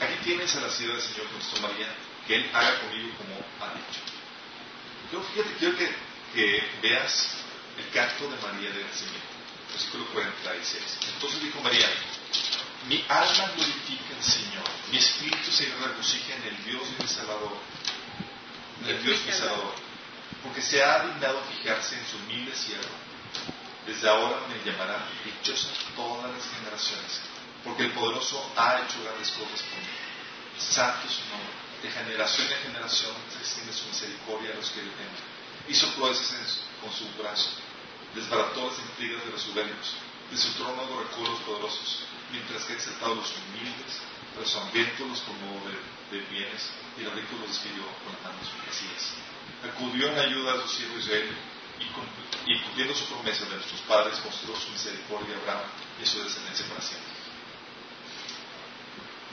[0.00, 1.88] Aquí tienes a la sierva del Señor nuestro María,
[2.26, 4.00] que Él haga conmigo como ha dicho.
[5.12, 5.90] Yo fíjate, quiero que,
[6.34, 7.38] que veas
[7.76, 9.26] el canto de María de nacimiento,
[9.70, 10.98] versículo 46.
[11.14, 11.88] Entonces dijo María,
[12.88, 17.58] mi alma glorifica al Señor, mi espíritu se regocija en el Dios de mi Salvador,
[18.82, 19.74] en el Dios mi Salvador,
[20.42, 22.94] porque se ha dignado fijarse en su humilde siervo.
[23.86, 27.20] Desde ahora me llamarán dichosa todas las generaciones,
[27.64, 29.96] porque el poderoso ha hecho grandes cosas por mí.
[30.58, 31.68] santo su nombre.
[31.82, 35.22] De generación en generación se extiende su misericordia a los que le temen.
[35.68, 37.50] Hizo proezas con su brazo.
[38.14, 39.94] Desbarató las intrigas de los soberbios.
[40.30, 42.00] De su trono arrojó los poderosos.
[42.32, 44.02] Mientras que exaltado los humildes,
[44.36, 45.62] a los hambrientos los tomó
[46.10, 49.14] de, bienes y los ricos los despidió con las manos vacías.
[49.62, 51.36] Acudió en ayuda a su siervo Israel
[51.78, 55.70] y, y cumpliendo su promesa de nuestros padres mostró su misericordia a Abraham
[56.00, 57.12] y a su descendencia para siempre.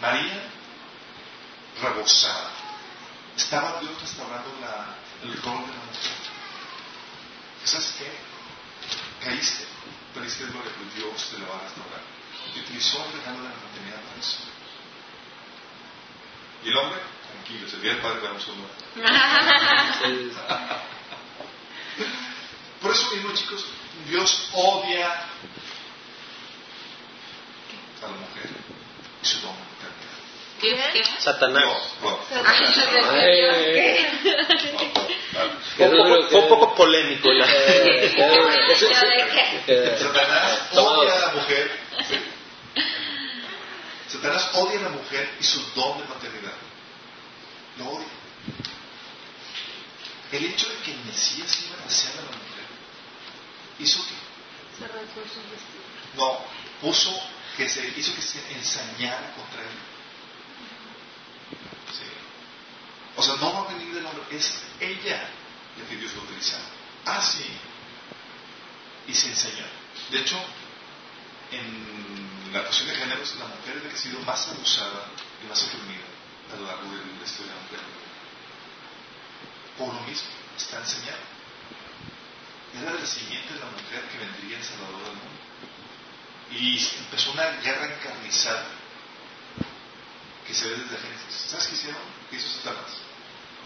[0.02, 0.50] María
[1.82, 2.52] rebosada.
[3.36, 6.36] Estaba Dios restaurando la, el rol de la mujer.
[7.64, 8.12] ¿Sabes qué?
[9.26, 9.66] Caíste,
[10.14, 12.02] pero es gloria, pero Dios te lo va a restaurar.
[12.56, 14.38] Y utilizó el regalo de la maternidad para eso.
[16.66, 17.00] Y el hombre,
[17.32, 18.64] tranquilo, se el padre para un solo.
[22.82, 23.66] Por eso mismo, chicos,
[24.10, 25.12] Dios odia
[28.02, 28.50] a la mujer
[29.22, 29.54] y su don.
[31.20, 31.66] Satanás.
[35.78, 37.30] Fue un poco polémico.
[40.00, 41.70] Satanás odia a la mujer.
[44.16, 46.54] Satanás odia a la mujer y su don de maternidad.
[47.78, 48.08] Lo odia.
[50.32, 52.66] El hecho de que el Mesías iba a nacer a la mujer
[53.80, 54.14] hizo que.
[54.78, 54.84] Se.
[56.18, 56.40] No,
[56.82, 57.12] puso
[57.58, 59.68] que se hizo que se ensañara contra él.
[63.18, 65.30] O sea, no va a venir del hombre, es ella
[65.78, 66.60] la que Dios va a utilizar.
[67.06, 67.46] Así.
[69.08, 69.66] y se enseñó.
[70.10, 70.38] De hecho,
[71.52, 72.25] en
[72.56, 75.08] la cuestión de géneros, la mujer la que ha sido más abusada
[75.44, 76.08] y más oprimida
[76.54, 77.80] a lo largo de la historia de la mujer.
[79.78, 81.20] Por lo mismo, está enseñada.
[82.82, 85.36] Era la siguiente de la mujer que vendría el Salvador del mundo.
[86.52, 88.66] Y empezó una guerra encarnizada
[90.48, 91.36] que se ve desde Génesis.
[91.50, 92.02] ¿Sabes qué hicieron?
[92.30, 92.92] ¿Qué hizo Satanás?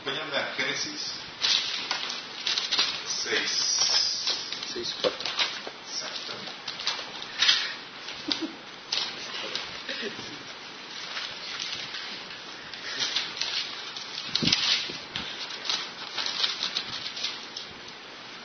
[0.02, 1.14] Acompáñame a Génesis
[3.24, 3.70] 6.
[4.74, 5.18] 6, 4.
[5.92, 6.60] Exactamente.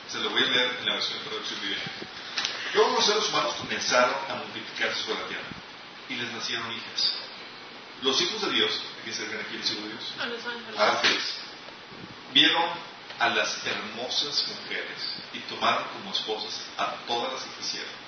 [0.09, 1.91] Se lo voy a leer en la versión de traducción viviente.
[2.73, 3.55] Luego los seres humanos
[3.85, 5.47] comenzaron a multiplicarse sobre la tierra
[6.09, 7.13] y les nacieron hijas.
[8.01, 10.13] Los hijos de Dios, ¿qué se ven aquí el hijo de Dios?
[10.19, 10.79] A los ángeles.
[10.79, 11.33] Ángeles.
[12.33, 12.69] Vieron
[13.19, 18.05] a las hermosas mujeres y tomaron como esposas a todas las que quisieron.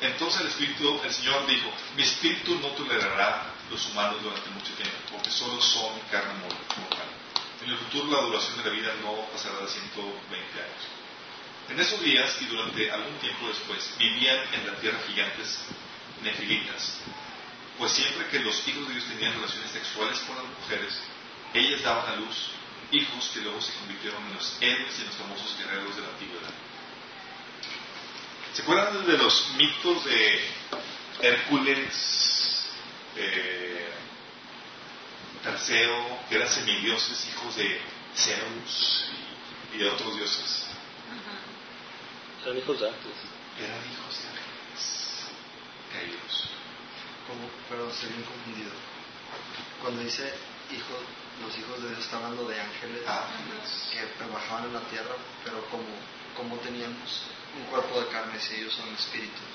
[0.00, 4.96] Entonces el Espíritu, el Señor dijo, mi Espíritu no tolerará los humanos durante mucho tiempo,
[5.10, 7.07] porque solo son carne mortal.
[7.68, 10.84] En el futuro la duración de la vida no pasará de 120 años.
[11.68, 15.60] En esos días y durante algún tiempo después vivían en la tierra gigantes
[16.22, 16.96] nefilitas,
[17.76, 20.98] pues siempre que los hijos de Dios tenían relaciones sexuales con las mujeres,
[21.52, 22.52] ellas daban a luz
[22.90, 26.54] hijos que luego se convirtieron en los héroes y los famosos guerreros de la antigüedad.
[28.54, 30.40] ¿Se acuerdan de los mitos de
[31.20, 32.70] Hércules,
[33.14, 33.57] eh,
[35.48, 37.80] Perseo, que eran semidioses, hijos de
[38.14, 39.04] Zeus
[39.72, 40.66] y, de otros dioses?
[42.44, 43.16] Eran hijos de ángeles.
[43.58, 45.24] Eran hijos de ángeles
[45.90, 46.50] caídos.
[47.26, 48.72] Como, pero se bien confundido.
[49.80, 50.34] Cuando dice
[50.70, 51.00] hijo,
[51.40, 53.88] los hijos de Dios está hablando de ángeles Ángeles.
[53.90, 55.88] que bajaban en la tierra, pero como,
[56.36, 57.22] como teníamos
[57.56, 59.48] un cuerpo de carne si ellos son espíritus.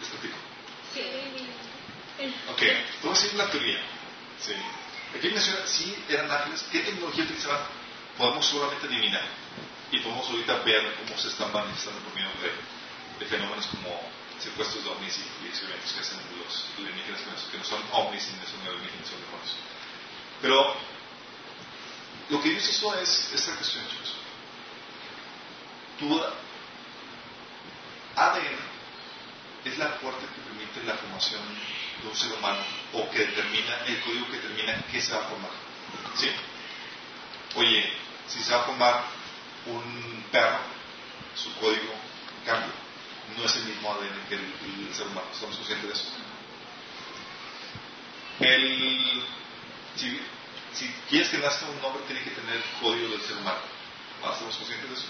[0.00, 0.36] ¿Les platico?
[0.92, 2.34] Sí.
[2.50, 2.62] Ok,
[3.02, 3.97] voy a decir la teoría.
[4.44, 4.54] Sí.
[5.16, 6.64] Aquí menciona, sí, eran ángeles.
[6.70, 7.60] ¿Qué tecnología utilizaban?
[8.16, 9.26] Podemos solamente adivinar.
[9.90, 14.00] Y podemos ahorita ver cómo se están manifestando por medio de, de fenómenos como
[14.38, 17.20] secuestros de ovnis y, experimentos que hacen los alienígenas
[17.50, 19.56] que no, son ovnis ni son alienígenas, son demonios.
[20.40, 20.76] Pero
[22.30, 24.14] lo que Dios hizo es esta cuestión, chicos.
[25.98, 26.22] Tu
[28.14, 28.58] ADN
[29.64, 31.40] es la puerta que permite la formación
[32.02, 32.60] de un ser humano
[32.92, 35.50] o que determina el código que determina qué se va a formar.
[36.16, 36.30] ¿Sí?
[37.56, 37.90] Oye,
[38.28, 39.04] si se va a formar
[39.66, 40.58] un perro,
[41.34, 41.92] su código
[42.44, 42.72] cambia.
[43.36, 45.26] No es el mismo ADN que el, ser humano.
[45.32, 46.04] ¿Estamos conscientes de eso?
[48.40, 49.22] El,
[49.96, 50.20] si,
[50.72, 53.58] si quieres que nazca un hombre, tiene que tener el código del ser humano.
[54.24, 55.06] ¿Ah, ¿Estamos conscientes de eso?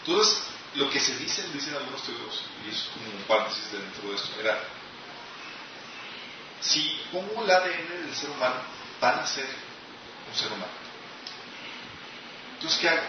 [0.00, 0.42] Entonces,
[0.74, 4.40] lo que se dice, dicen algunos teólogos, y es como un paréntesis dentro de esto,
[4.40, 4.58] era,
[6.60, 8.56] si pongo el ADN del ser humano,
[9.00, 9.46] van a ser
[10.28, 10.72] un ser humano.
[12.54, 13.02] Entonces, ¿qué hago?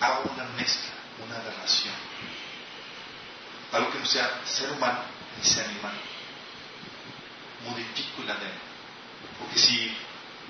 [0.00, 0.92] Hago una mezcla,
[1.24, 1.94] una aberración.
[3.72, 5.00] algo que no sea ser humano
[5.36, 5.92] ni sea animal.
[7.64, 8.58] Modifico el ADN.
[9.38, 9.96] Porque si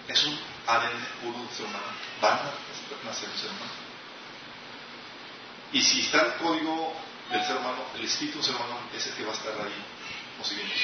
[0.08, 1.84] es un ADN puro de ser humano,
[2.20, 3.83] van a nacer un ser humano.
[5.72, 6.94] Y si está el código
[7.30, 9.84] del ser humano, el espíritu del ser humano es el que va a estar ahí
[10.38, 10.80] posiblemente.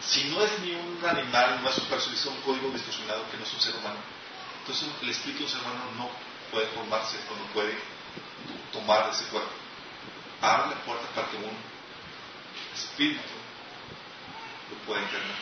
[0.00, 3.44] Si no es ni un animal, no es un es un código distorsionado que no
[3.44, 3.96] es un ser humano,
[4.60, 6.10] entonces el espíritu del ser humano no
[6.50, 7.74] puede formarse o no puede
[8.72, 9.50] tomar ese cuerpo.
[10.40, 11.56] Abre la puerta para que un
[12.74, 13.22] espíritu
[14.70, 15.36] lo pueda encarnar.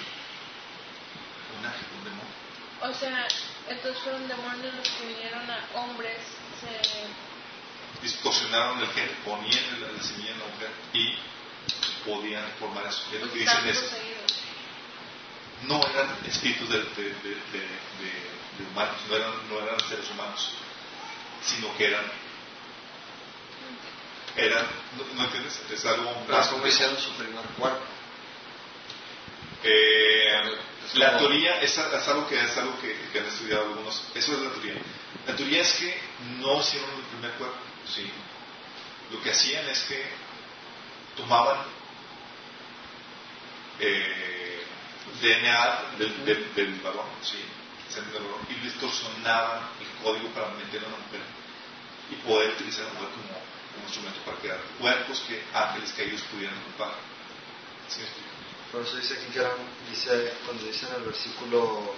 [1.59, 2.43] Un ángel, un demonio.
[2.83, 3.29] O sea,
[3.69, 6.19] entonces fueron demonios los que vinieron a hombres.
[8.01, 11.15] Distorsionaron el gen, ponían el, la semilla en la mujer y
[12.05, 13.03] podían formar eso.
[13.13, 13.79] Es lo que dicen es,
[15.69, 17.13] no eran espíritus de, de, de,
[17.53, 20.51] de, de- de humanos, no eran, no eran seres humanos,
[21.43, 22.05] sino que eran,
[24.37, 24.67] eran,
[24.99, 25.61] ¿no, no entiendes?
[25.71, 26.13] Es algo
[26.51, 27.81] ¿Cómo hicieron su primer cuerpo?
[29.63, 30.59] Eh,
[30.95, 34.03] la teoría es, es algo que es algo que, que han estudiado algunos.
[34.15, 34.75] Eso es la teoría.
[35.27, 36.01] La teoría es que
[36.41, 38.11] no hicieron el primer cuerpo, sí.
[39.11, 40.03] Lo que hacían es que
[41.17, 41.59] tomaban
[43.79, 44.65] eh,
[45.21, 47.39] DNA del, del, del varón, sí,
[48.49, 51.21] y distorsionaban el código para meterlo en la mujer
[52.11, 56.23] y poder utilizar a la mujer como, como instrumento para crear cuerpos que ángeles caídos
[56.23, 56.95] pudieran ocupar.
[57.89, 58.01] ¿Sí?
[58.71, 59.45] Por eso dice aquí que
[59.91, 61.95] dice, cuando dice en el versículo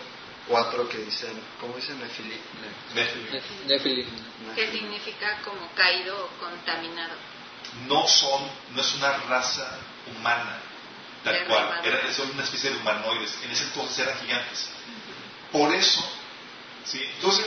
[0.49, 1.99] 4 que dicen, ¿cómo dicen?
[2.01, 3.33] Nefili, ne- Nephilim.
[3.33, 4.07] Nef- Nephilim.
[4.55, 4.79] Que Nefili.
[4.79, 7.15] significa como caído o contaminado.
[7.89, 8.43] no son,
[8.75, 9.79] no es una raza
[10.15, 10.59] humana,
[11.25, 14.69] tal cual, era, son una especie de humanoides, en ese entonces eran gigantes.
[15.51, 16.05] Por eso,
[16.85, 17.03] ¿sí?
[17.17, 17.47] entonces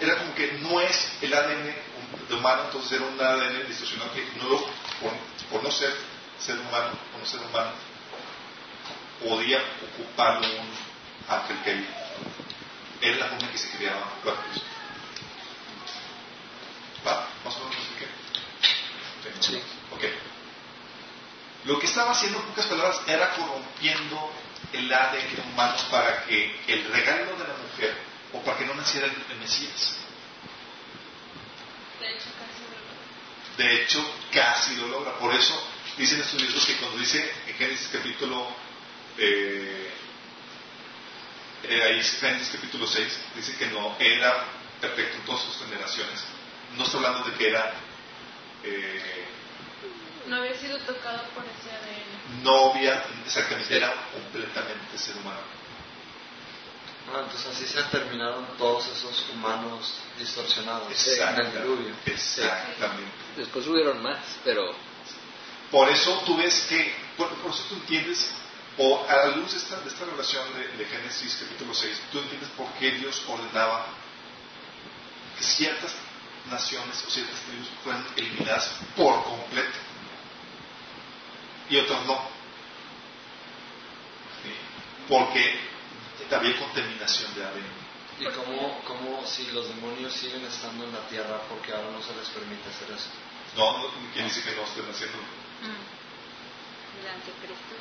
[0.00, 1.74] era como que no es el ADN
[2.28, 4.58] de humano, entonces era un ADN distorsionado que no lo,
[5.00, 5.12] por,
[5.50, 5.92] por no ser
[6.38, 7.72] ser humano, por no ser humano,
[9.22, 9.58] podía
[9.92, 10.68] ocuparlo un
[11.28, 12.05] ángel caído.
[13.00, 14.62] Era la forma en que se creaban cuerpos.
[17.06, 17.28] ¿Va?
[17.44, 18.06] ¿Más o menos me expliqué?
[19.40, 19.62] Sí.
[19.92, 20.04] Ok.
[21.64, 24.32] Lo que estaba haciendo, en pocas palabras, era corrompiendo
[24.72, 27.96] el ADN humano para que el regalo de la mujer,
[28.32, 29.96] o para que no naciera el, el Mesías.
[32.00, 35.18] De hecho, casi lo De hecho, casi lo logra.
[35.18, 35.60] Por eso
[35.96, 38.46] dicen estudiosos que cuando dice en Génesis capítulo
[39.18, 39.85] eh,
[41.68, 44.44] eh, ahí Génesis capítulo 6, dice que no era
[44.80, 46.22] perfecto en todas sus generaciones.
[46.76, 47.72] No está hablando de que era
[48.64, 49.24] eh,
[50.26, 52.42] No había sido tocado por ese ADN.
[52.42, 55.40] novia, exactamente, era completamente ser humano.
[57.14, 61.58] Ah, entonces así se terminaron todos esos humanos distorsionados en el Exactamente.
[61.60, 61.94] diluvio.
[62.04, 63.12] Exactamente.
[63.36, 64.74] Después hubieron más, pero
[65.70, 68.28] Por eso tú ves que, por, por eso tú entiendes,
[68.78, 72.18] o a la luz de esta, de esta relación de, de Génesis capítulo 6, tú
[72.18, 73.86] entiendes por qué Dios ordenaba
[75.36, 75.94] que ciertas
[76.50, 79.78] naciones o ciertas tribus fueran eliminadas por completo
[81.68, 82.14] y otras no.
[84.42, 84.52] ¿Sí?
[85.08, 85.60] Porque
[86.30, 87.86] había contaminación de ADN.
[88.18, 92.14] ¿Y cómo, cómo si los demonios siguen estando en la tierra porque ahora no se
[92.14, 93.10] les permite hacer eso?
[93.56, 95.18] No, no ¿quién dice que no estén haciendo?
[95.18, 96.05] Mm.
[97.06, 97.74] El anticristo.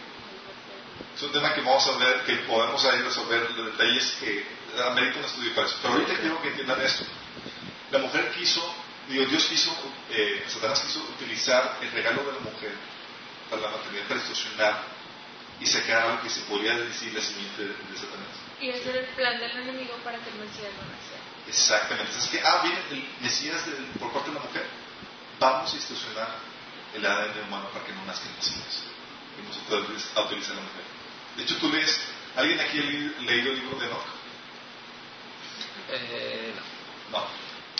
[1.15, 4.45] Es un tema que vamos a ver, que podemos ahí resolver los detalles que
[4.85, 5.77] amerita un estudio para eso.
[5.81, 7.05] Pero ahorita quiero que entiendan esto.
[7.91, 8.61] La mujer quiso,
[9.07, 9.71] digo, Dios quiso,
[10.11, 12.73] eh, Satanás quiso utilizar el regalo de la mujer
[13.49, 14.83] para la maternidad para distorsionar
[15.61, 18.35] y sacar algo que se podría decir la simiente de, de Satanás.
[18.59, 21.23] Y ese era el plan del enemigo para que el Mesías no naciera.
[21.47, 22.11] Exactamente.
[22.17, 24.65] Es que, ah, viene el Mesías del- por parte de la mujer.
[25.39, 26.27] Vamos a distorsionar
[26.93, 28.83] el ADN humano para que no nazca el Mesías.
[29.43, 29.81] No se puede
[30.51, 30.83] a la mujer.
[31.37, 31.99] De hecho, tú lees,
[32.35, 34.05] ¿alguien aquí ha le- leído el libro de Enoch?
[35.89, 36.53] eh,
[37.11, 37.19] no.
[37.19, 37.25] No.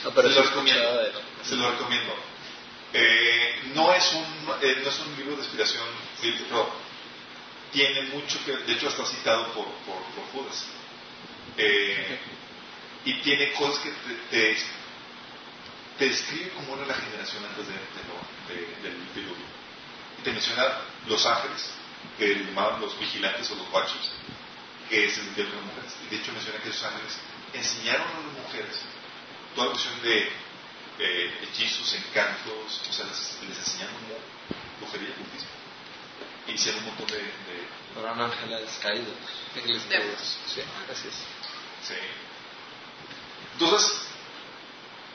[0.04, 0.98] No, pero se lo recomiendo.
[0.98, 1.12] de.
[1.44, 2.14] Se lo recomiendo.
[2.94, 4.24] Eh, no, es un,
[4.62, 5.84] eh, no es un libro de inspiración
[6.22, 6.70] pero
[7.72, 10.66] tiene mucho que, de hecho, está citado por, por, por Judas.
[11.58, 12.20] Eh,
[13.06, 14.58] y tiene cosas que te, te,
[16.00, 19.46] te describe cómo era la generación antes de, de- del diluvio.
[20.20, 20.64] Y te menciona
[21.08, 21.70] los ángeles,
[22.18, 24.10] que le llamaban los vigilantes o los watchers,
[24.90, 25.94] que se metieron con las mujeres.
[26.06, 27.18] Y de hecho menciona que esos ángeles
[27.54, 28.82] enseñaron a las mujeres
[29.56, 30.30] toda la cuestión de
[31.00, 34.16] eh, hechizos, encantos, o sea, les, les enseñaron como
[34.80, 35.14] brujería.
[36.48, 39.16] Y hicieron un montón de, de- Eran ángeles caídos.
[39.56, 40.38] Ángeles caídos.
[40.54, 41.16] Sí, así es.
[41.88, 41.96] Sí.
[43.54, 43.98] Entonces,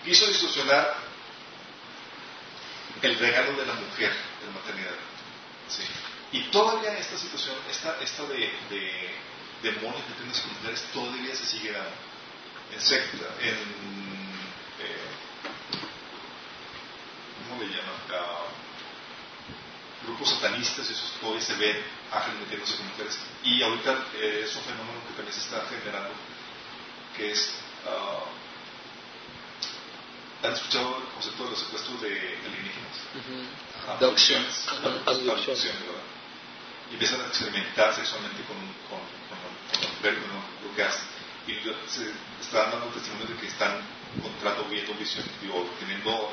[0.04, 0.96] quiso distorsionar
[3.02, 4.90] el regalo de la mujer de la maternidad.
[5.70, 5.82] ¿Sí?
[6.32, 9.10] Y todavía esta situación, esta, esta de, de
[9.62, 11.90] demonios que tienen secundarias, todavía se sigue dando.
[12.72, 13.54] En secta, en.
[14.78, 15.10] Eh,
[17.48, 18.00] ¿Cómo le llaman?
[18.12, 18.46] Ah,
[20.04, 23.18] grupos satanistas, esos todavía se ven ángeles metiéndose con mujeres.
[23.42, 26.10] Y ahorita eh, es un fenómeno que también se está generando,
[27.16, 27.54] que es.
[27.86, 28.24] ah,
[30.42, 32.96] ¿Han escuchado el concepto de los secuestros de alienígenas?
[35.86, 36.02] ¿verdad?
[36.90, 38.56] Y empiezan a experimentar sexualmente con,
[38.88, 39.38] con, con,
[40.00, 40.68] con los ¿no?
[40.68, 41.04] lo que hacen.
[41.46, 41.52] Y
[41.88, 43.80] se están dando testimonio de que están
[44.16, 46.32] encontrando, viendo visión, digo, teniendo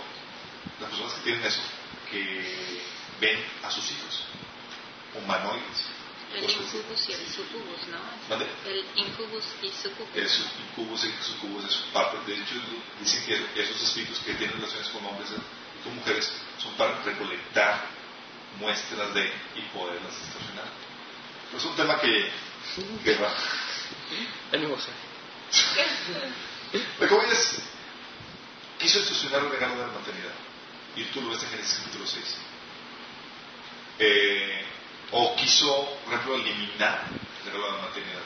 [0.80, 1.62] las personas que tienen eso,
[2.10, 2.82] que
[3.20, 4.24] ven a sus hijos,
[5.16, 5.97] humanoides.
[6.36, 8.00] El incubus y el sucubus, ¿no?
[8.30, 8.46] ¿Mande?
[8.66, 10.16] El incubus y sucubus.
[10.16, 10.28] El
[10.70, 12.18] incubus y sucubus es parte.
[12.30, 12.56] De hecho,
[13.00, 17.86] dicen que esos espíritus que tienen relaciones con hombres y con mujeres son para recolectar
[18.60, 20.14] muestras de y poderlas.
[21.48, 22.30] Pero es un tema que,
[23.04, 23.34] que va.
[27.00, 27.60] Voy es,
[28.80, 30.34] quiso distorsionar el regalo de la maternidad.
[30.96, 32.38] Y tú lo ves en Génesis capítulo 6.
[34.00, 34.67] Eh,
[35.12, 37.06] o quiso, por ejemplo, eliminar
[37.44, 38.24] de la maternidad.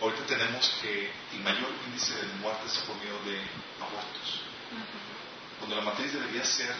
[0.00, 3.40] Ahorita tenemos que el mayor índice de muertes es por medio de
[3.80, 4.42] abortos.
[5.58, 6.74] Cuando la matriz debería ser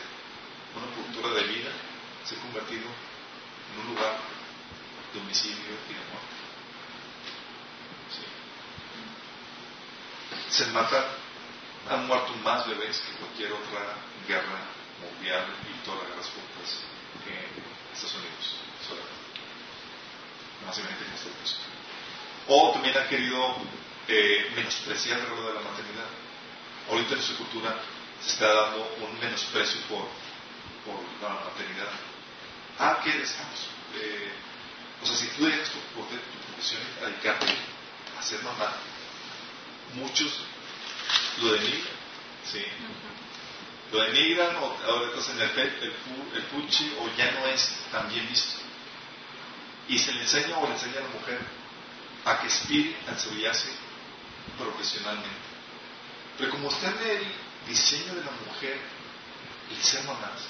[0.77, 1.71] una cultura de vida,
[2.25, 4.19] se ha convertido en un lugar
[5.13, 6.37] de homicidio y de muerte.
[8.13, 8.25] Sí.
[10.51, 11.05] Se matan,
[11.91, 13.97] han muerto más bebés que cualquier otra
[14.29, 14.61] guerra
[15.01, 18.45] mundial y todas las guerras juntas en Estados Unidos.
[18.87, 19.19] solamente.
[22.47, 23.57] O también han querido
[24.07, 26.07] eh, menospreciar el rol de la maternidad.
[26.89, 27.77] Ahorita en nuestra cultura
[28.23, 30.07] se está dando un menosprecio por,
[30.87, 31.91] por la maternidad.
[32.79, 33.67] Ah, ¿qué estamos?
[34.01, 34.33] Eh,
[35.03, 37.47] o sea, si tú dejas tu, por tu profesión y dedicarte
[38.19, 38.73] a ser mamá,
[39.95, 40.41] muchos
[41.41, 41.83] lo denigran,
[42.51, 42.65] ¿sí?
[43.91, 45.95] Lo denigran o ahora estás en el, el,
[46.35, 48.61] el puchi o ya no es tan bien visto.
[49.89, 51.41] Y se le enseña o le enseña a la mujer
[52.25, 53.69] a que aspire a desarrollarse
[54.59, 55.49] profesionalmente.
[56.37, 57.33] Pero como está en el
[57.67, 58.79] diseño de la mujer
[59.71, 60.41] el ser mamás,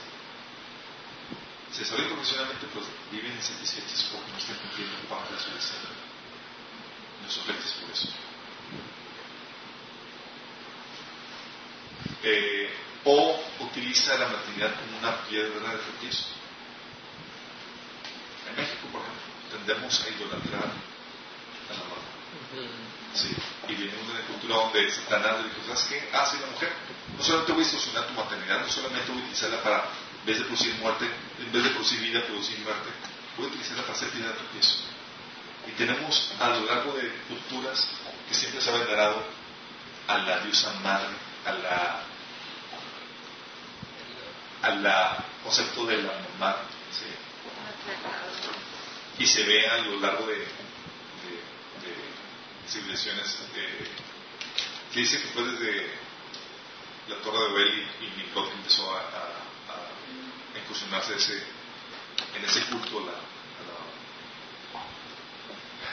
[1.72, 6.08] se desarrollan profesionalmente, pues viven insatisfechas porque no están cumpliendo parte de su diseño.
[7.22, 8.08] No son por eso.
[12.22, 12.70] Eh,
[13.04, 16.24] o utiliza la maternidad como una piedra de tropiezo.
[18.48, 22.88] En México, por ejemplo, tendemos a idolatrar a la madre.
[23.14, 23.34] Sí,
[23.68, 26.08] y venimos de una cultura donde Satanás le dijo, ¿sabes qué?
[26.12, 26.72] Ah, sí, la mujer.
[27.16, 29.84] No solamente voy a distorsionar tu maternidad, no solamente voy a utilizarla para,
[30.20, 32.90] en vez de producir muerte, en vez de producir vida, producir muerte,
[33.36, 34.78] voy a utilizarla para hacer piedra de tropiezo.
[35.66, 37.86] Y tenemos a lo largo de culturas
[38.28, 39.22] que siempre se ha venerado
[40.06, 42.02] a la diosa madre, a la
[44.62, 46.56] a la concepto de la mamá,
[49.18, 50.46] y se ve a lo largo de,
[52.68, 53.88] civilizaciones de,
[54.92, 55.90] que dice que fue desde
[57.08, 61.42] la Torre de Babel y, y Nimrod que empezó a, a, a incursionarse ese,
[62.36, 63.28] en ese culto a la-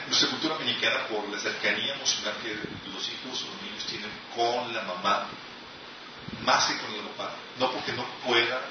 [0.08, 2.54] nuestra cultura mexicana por la cercanía emocional que
[2.92, 5.28] los hijos o los niños tienen con la mamá
[6.44, 8.62] más que con el papá, no porque no pueda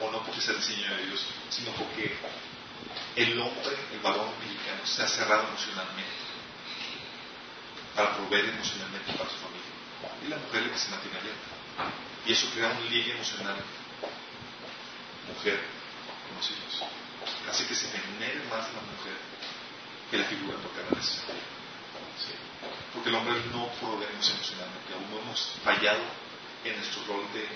[0.00, 2.16] o no porque sea el diseño de Dios, sino porque
[3.16, 6.12] el hombre, el varón mexicano, está cerrado emocionalmente
[7.94, 9.74] para proveer emocionalmente para su familia.
[10.24, 11.48] Y la mujer que se mantiene abierta.
[12.26, 13.56] Y eso crea un ligue emocional
[15.32, 15.60] mujer
[16.28, 16.88] con los hijos.
[17.48, 19.16] Hace que se venere más la mujer
[20.10, 20.58] que la figura
[20.90, 21.42] necesaria.
[22.18, 22.32] ¿Sí?
[22.92, 26.00] Porque el hombre no proveemos emocionalmente, aún no hemos fallado
[26.64, 27.46] en nuestro rol de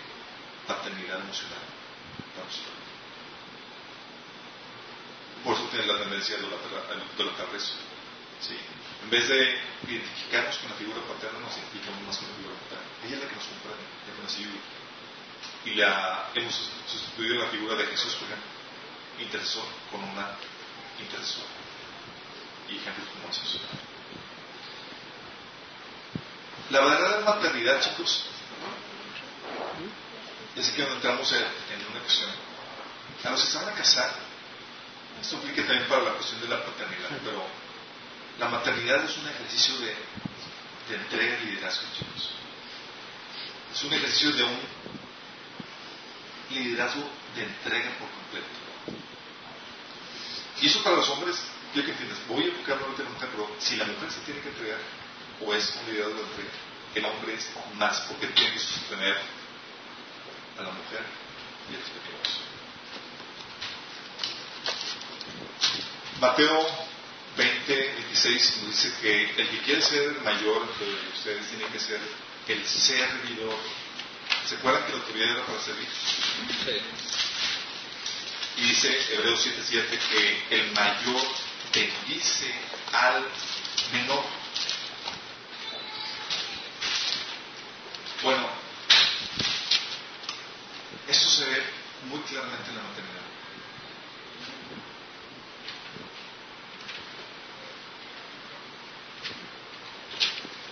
[0.66, 1.58] paternidad emocional.
[5.44, 7.74] Por eso tiene la tendencia a idolatrar eso.
[8.40, 8.56] ¿sí?
[9.02, 12.88] En vez de identificarnos con la figura paterna, nos identificamos más con la figura paterna.
[13.06, 14.60] Ella es la que nos comprende, la que nos ayuda.
[15.64, 16.54] Y la, hemos
[16.86, 18.50] sustituido la figura de Jesús, por ejemplo,
[19.18, 20.36] intercesor, con una
[20.98, 21.48] intercesora.
[22.68, 23.60] Y ejemplos como esos.
[26.70, 28.26] La verdadera maternidad, chicos,
[30.60, 32.30] es que cuando entramos en, en una cuestión,
[33.24, 34.12] a los que se van a casar,
[35.20, 37.44] esto aplica también para la cuestión de la paternidad, pero
[38.38, 39.96] la maternidad es un ejercicio de,
[40.88, 42.30] de entrega y liderazgo, chicos.
[43.72, 44.58] Es un ejercicio de un
[46.50, 48.48] liderazgo de entrega por completo.
[50.60, 51.36] Y eso para los hombres,
[51.74, 54.40] yo que entiendes, voy a enfocarme en la mujer, pero si la mujer se tiene
[54.40, 54.78] que entregar,
[55.40, 56.50] o es un liderazgo de entrega,
[56.94, 59.37] el hombre es más, porque tiene que sostener
[60.58, 61.02] a la mujer
[61.70, 62.40] y a los pequeños.
[66.20, 66.88] Mateo
[67.36, 72.00] 20, 26 nos dice que el que quiere ser mayor de ustedes tiene que ser
[72.48, 73.56] el servidor.
[74.48, 75.88] ¿Se acuerdan que la autoridad era para servir?
[76.64, 76.80] Sí.
[78.56, 81.22] Y dice Hebreos 7:7 que el mayor
[81.72, 82.52] bendice
[82.92, 83.24] al
[83.92, 84.24] menor.
[88.22, 88.48] Bueno,
[91.08, 91.62] eso se ve
[92.06, 93.22] muy claramente en la maternidad.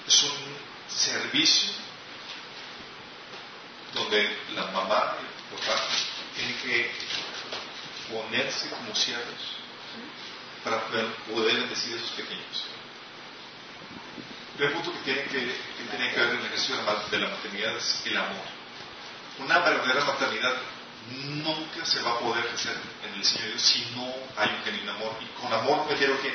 [0.06, 0.56] Es un
[0.88, 1.72] servicio
[3.94, 5.80] donde la mamá y el papá
[6.36, 6.92] tienen que
[8.10, 9.56] ponerse como siervos
[10.62, 12.64] para poder bendecir a sus pequeños.
[14.58, 17.76] El punto que tiene que, que, tiene que ver en el ejercicio de la maternidad
[17.76, 18.44] es el amor.
[19.38, 20.54] Una verdadera maternidad
[21.10, 24.64] nunca se va a poder hacer en el diseño de Dios si no hay un
[24.64, 25.16] genuino amor.
[25.20, 26.34] Y con amor me refiero que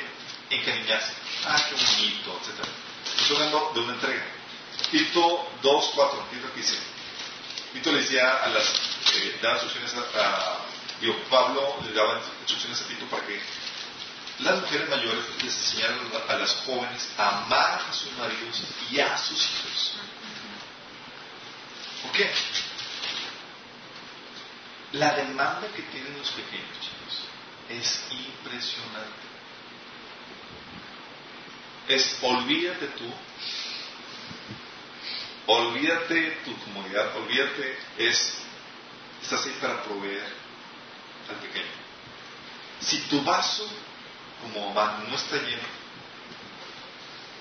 [0.50, 1.12] encariñarse.
[1.46, 2.66] Ah, qué bonito, etc.
[3.20, 4.24] Estoy hablando de una entrega.
[4.90, 6.78] Tito 2, 4, ¿qué es lo que dice?
[7.72, 8.68] Tito le decía a las,
[9.14, 10.58] eh, daba instrucciones a, a-
[11.28, 13.40] Pablo le daba instrucciones a Tito para que
[14.40, 15.98] las mujeres mayores les enseñaran
[16.28, 19.94] a las jóvenes a amar a sus maridos y a sus hijos.
[22.02, 22.30] ¿Por qué?
[24.92, 27.22] La demanda que tienen los pequeños chicos
[27.70, 29.32] es impresionante.
[31.88, 33.12] Es olvídate tú,
[35.46, 38.34] olvídate tu comodidad, olvídate, es,
[39.22, 40.24] estás ahí para proveer
[41.28, 41.66] al pequeño.
[42.80, 43.68] Si tu vaso
[44.42, 45.82] como mamá no está lleno,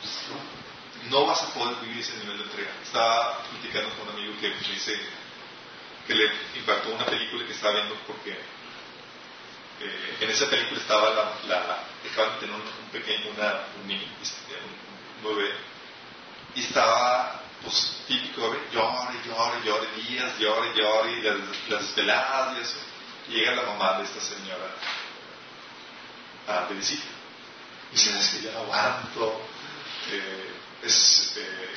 [0.01, 2.71] pues, no, vas a poder vivir ese nivel de entrega.
[2.83, 4.99] Estaba platicando con un amigo que me dice
[6.07, 11.33] que le impactó una película que estaba viendo porque eh, en esa película estaba la,
[11.47, 14.53] la dejaban de tener un, pequeño, una, un niño, este,
[15.23, 15.53] un, bebé,
[16.55, 21.21] y estaba pues típico bebé, llore, llore, llore, días, llore, llore, y
[21.69, 22.75] las, las.
[23.29, 24.65] Y llega la mamá de esta señora
[26.47, 27.05] a de visita.
[27.91, 29.41] Y dice, es que ya no aguanto,
[30.11, 30.51] eh,
[30.83, 31.69] es, eh,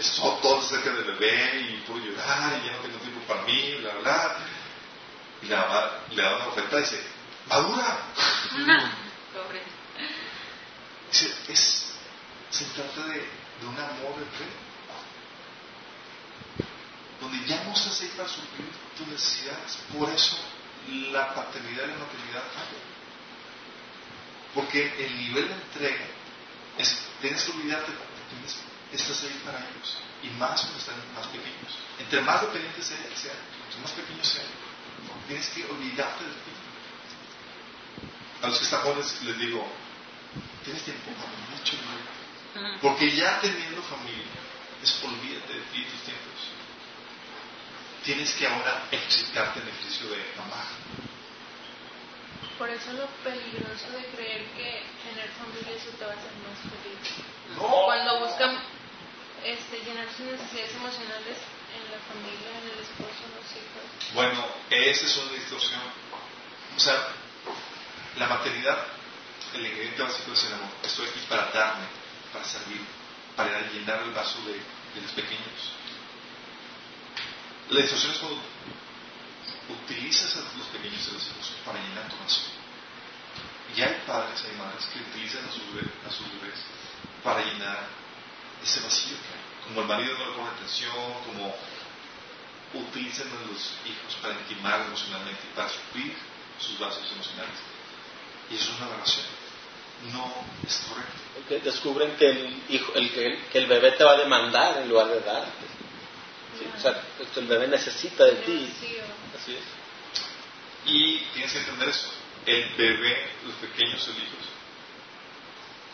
[0.00, 3.42] es todo, todo acerca del bebé y puedo llorar y ya no tengo tiempo para
[3.42, 4.36] mí, bla, bla.
[5.42, 7.02] Y la mamá le da una oferta y dice,
[7.48, 7.98] madura.
[9.32, 9.62] Pobre.
[11.10, 11.92] Dice, es,
[12.50, 14.46] se trata de, de un amor de fe,
[17.20, 19.78] donde ya no estás ahí para suplir tus necesidades.
[19.96, 20.36] Por eso
[21.12, 22.92] la paternidad y la maternidad fallan.
[24.54, 26.06] Porque el nivel de entrega
[26.78, 28.71] es, tienes que olvidarte de ti mismo.
[28.92, 29.96] Estás ahí para ellos.
[30.22, 31.72] Y más cuando están más pequeños.
[31.98, 34.46] Entre más dependientes sean, entre más pequeños sean,
[35.26, 36.52] tienes que olvidarte de ti.
[38.42, 39.66] A los que están jóvenes les digo,
[40.64, 42.78] tienes tiempo para mucho dinero.
[42.82, 44.26] Porque ya teniendo familia,
[44.82, 46.40] es olvídate de ti y tus tiempos.
[48.04, 50.66] Tienes que ahora ejercitarte en el ejercicio de amar.
[52.58, 56.58] Por eso lo peligroso de creer que tener familia eso te va a hacer más
[56.60, 57.56] feliz.
[57.56, 57.84] No.
[57.86, 58.58] Cuando buscan
[59.44, 61.38] este, llenar sus necesidades emocionales
[61.74, 64.14] en la familia, en el esposo, en los hijos.
[64.14, 65.80] Bueno, esa es una distorsión.
[66.76, 67.08] O sea,
[68.18, 68.86] la maternidad,
[69.54, 70.70] el ingrediente básico es el amor.
[70.82, 71.86] Estoy aquí para darme,
[72.32, 72.80] para servir,
[73.36, 75.72] para llenar el vaso de, de los pequeños.
[77.70, 78.40] La distorsión es cuando
[79.68, 82.42] utilizas a los pequeños a los hijos para llenar tu vaso.
[83.74, 86.60] Y hay padres, hay madres que utilizan a sus, a sus bebés
[87.24, 88.01] para llenar
[88.62, 89.68] ese vacío que hay.
[89.68, 90.92] Como el marido no le pone atención,
[91.26, 91.54] como
[92.74, 96.14] utilizan a los hijos para intimar emocionalmente y para suplir
[96.58, 97.58] sus vasos emocionales.
[98.50, 99.26] Y eso es una aberración.
[100.12, 100.34] No
[100.66, 101.64] es correcto.
[101.64, 104.88] Descubren que el, hijo, el, que el- que el bebé te va a demandar en
[104.88, 105.66] lugar de darte.
[106.58, 107.02] Sí, o sea,
[107.36, 108.72] el bebé necesita de ti.
[109.40, 109.62] Así es.
[110.84, 112.08] Y tienes que entender eso.
[112.46, 114.46] El bebé, los pequeños, los hijos,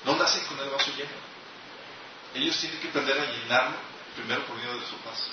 [0.06, 1.10] no nacen con el vaso lleno.
[2.34, 3.76] Ellos tienen que aprender a llenarlo
[4.16, 5.28] primero por medio de su paz.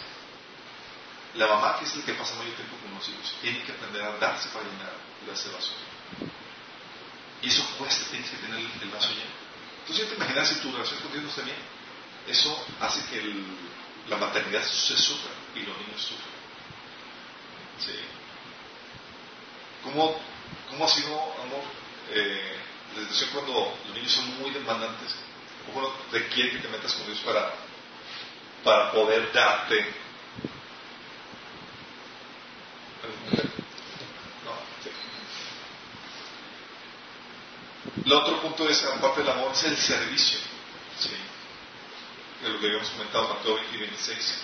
[1.35, 4.01] La mamá, que es el que pasa mayor tiempo con los hijos, tiene que aprender
[4.03, 4.93] a darse para llenar
[5.33, 5.73] ese vaso.
[7.41, 9.35] Y eso cuesta, tienes que tener el, vaso lleno.
[9.81, 11.57] Entonces, te imaginas si tu relación con Dios no está bien,
[12.27, 13.21] eso hace que
[14.07, 16.35] la maternidad se sufra y los niños sufran.
[17.79, 17.99] ¿Sí?
[19.83, 20.19] ¿Cómo,
[20.69, 21.13] cómo ha sido,
[21.43, 21.63] amor,
[22.11, 22.57] eh,
[22.95, 25.15] la situación cuando los niños son muy demandantes,
[25.73, 27.53] uno requiere que te metas con Dios para,
[28.63, 29.81] para poder darte.
[34.43, 34.51] No,
[34.83, 34.89] sí.
[38.05, 40.39] El otro punto es, aparte del amor, es el servicio.
[40.99, 41.09] ¿sí?
[42.43, 44.41] De lo que habíamos comentado, Mateo 20 y 26.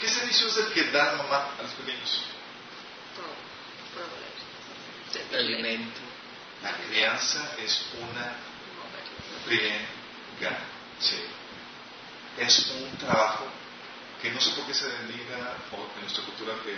[0.00, 2.22] ¿Qué servicio es el que da mamá a los pequeños?
[5.30, 6.00] El alimento.
[6.62, 8.36] La crianza es una
[10.36, 10.58] friega.
[10.98, 11.16] Sí.
[12.38, 13.46] Es un trabajo
[14.20, 15.56] que no sé por qué se denigra
[15.96, 16.76] en nuestra cultura que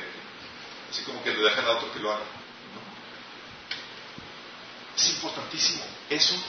[0.91, 2.25] así como que le dejan a otro que lo haga.
[2.25, 2.81] ¿no?
[4.97, 5.85] Es importantísimo.
[6.09, 6.43] Es un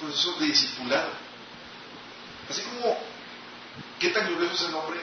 [0.00, 1.12] proceso de discipulado.
[2.48, 2.98] Así como
[3.98, 5.00] qué tan glorioso es el hombre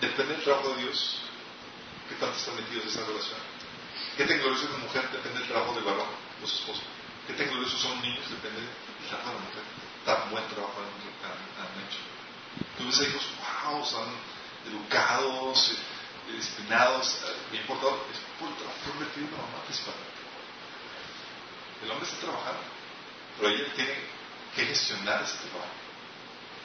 [0.00, 1.16] depende del trabajo de Dios.
[2.08, 3.38] ¿Qué tanto están metidos en esa relación?
[4.16, 5.10] ¿Qué tan glorioso es la mujer?
[5.10, 6.06] Depende del trabajo del varón
[6.42, 6.82] o su esposo.
[7.26, 8.30] ¿Qué tan gloriosos son los niños?
[8.30, 8.60] Depende
[10.04, 11.98] Tan buen trabajo han, han, hecho.
[12.78, 13.26] Tú ves a hijos,
[13.64, 14.08] wow, son
[14.66, 18.00] educados, eh, disciplinados, eh, bien portados.
[18.12, 20.20] Es por el trabajo invertido de la mamá principalmente.
[21.82, 22.62] El hombre está trabajando,
[23.38, 23.94] pero ella tiene
[24.54, 25.74] que gestionar ese trabajo.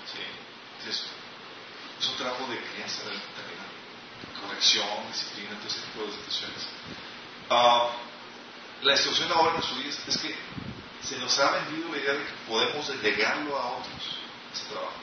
[0.05, 0.89] ¿Sí?
[0.89, 6.67] Es un trabajo de crianza de la corrección, disciplina, todo ese tipo de situaciones.
[7.49, 10.35] Uh, la instrucción ahora en nuestros días es que
[11.03, 14.17] se nos ha vendido la idea de que podemos delegarlo a otros,
[14.53, 14.93] ese trabajo.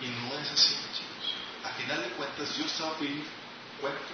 [0.00, 1.34] Y no es así, chicos.
[1.64, 3.24] A final de cuentas, Dios te va a pedir
[3.80, 4.10] cuentas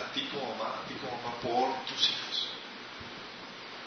[0.00, 2.48] a ti como mamá, a ti como mamá, por tus hijos.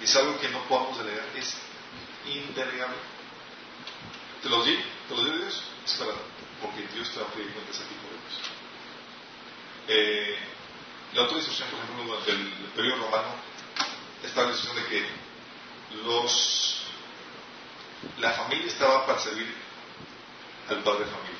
[0.02, 1.56] Es algo que no podemos delegar, es
[2.26, 2.98] indelegable.
[4.42, 4.82] ¿Te lo digo?
[5.08, 5.64] ¿Te lo digo Dios?
[5.86, 6.02] Es
[6.62, 8.64] porque Dios te va a pedir cuentas a ti por ellos.
[9.88, 10.38] Eh,
[11.14, 13.36] la otra instrucción, por ejemplo, del Imperio Romano,
[14.24, 15.06] está la de que
[16.06, 16.84] los,
[18.20, 19.54] la familia estaba para servir
[20.70, 21.40] al padre de familia.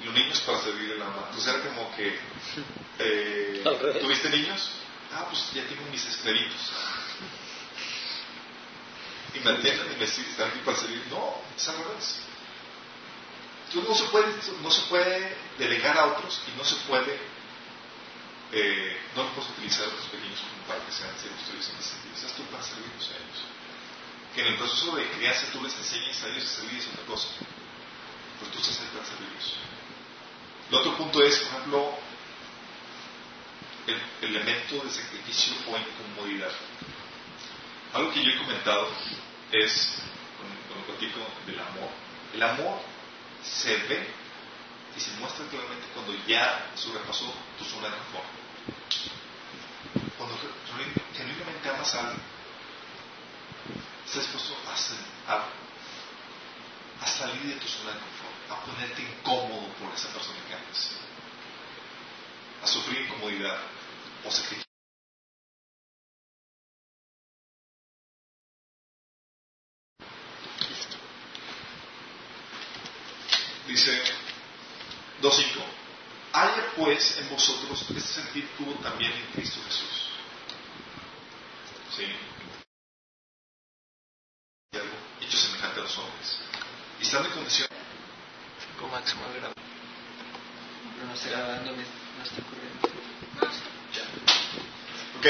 [0.00, 1.26] Y los niños para servir a la mamá.
[1.28, 2.18] Entonces era como que,
[2.98, 4.70] eh, ¿tuviste niños?
[5.14, 6.72] Ah, pues ya tengo mis esclavitos.
[9.34, 11.04] Y me atienden y me están aquí para servir.
[11.10, 12.20] No, es al revés.
[13.68, 14.26] Entonces no se puede,
[14.62, 17.18] no se puede delegar a otros y no se puede,
[18.52, 22.36] eh, no puedes utilizar a los pequeños como para que sean servicios en ese sentido.
[22.36, 23.40] Tú para servirlos a ellos.
[24.34, 27.04] Que en el proceso de crianza tú les enseñes a ellos a servir es otra
[27.06, 27.28] cosa.
[28.38, 29.56] Pero tú estás ahí para servirlos.
[30.68, 31.98] El otro punto es, por ejemplo,
[33.86, 36.52] el elemento de sacrificio o incomodidad.
[37.94, 38.88] Algo que yo he comentado
[39.50, 39.98] es,
[40.68, 41.90] cuando platico del amor,
[42.34, 42.80] el amor
[43.42, 44.08] se ve
[44.96, 48.41] y se muestra claramente cuando ya sobrepasó tu zona de confort.
[50.16, 50.38] Cuando
[51.16, 52.22] genuinamente amas a alguien,
[54.06, 55.44] estás dispuesto a, a,
[57.00, 60.96] a, salir de tu zona de confort, a ponerte incómodo por esa persona que amas,
[62.62, 63.58] a sufrir incomodidad
[64.24, 64.62] o sacrificio.
[73.66, 74.02] Dice
[75.22, 75.81] 2.5.
[76.34, 80.08] Haya pues en vosotros este sentir que hubo también en Cristo Jesús.
[81.94, 82.06] ¿Sí?
[84.72, 86.38] Y algo hecho semejante a los hombres.
[87.00, 87.68] Y están en condición.
[88.80, 89.54] Con máximo grado.
[90.94, 92.88] Pero no está grabando, no está corriendo.
[95.18, 95.26] Ok.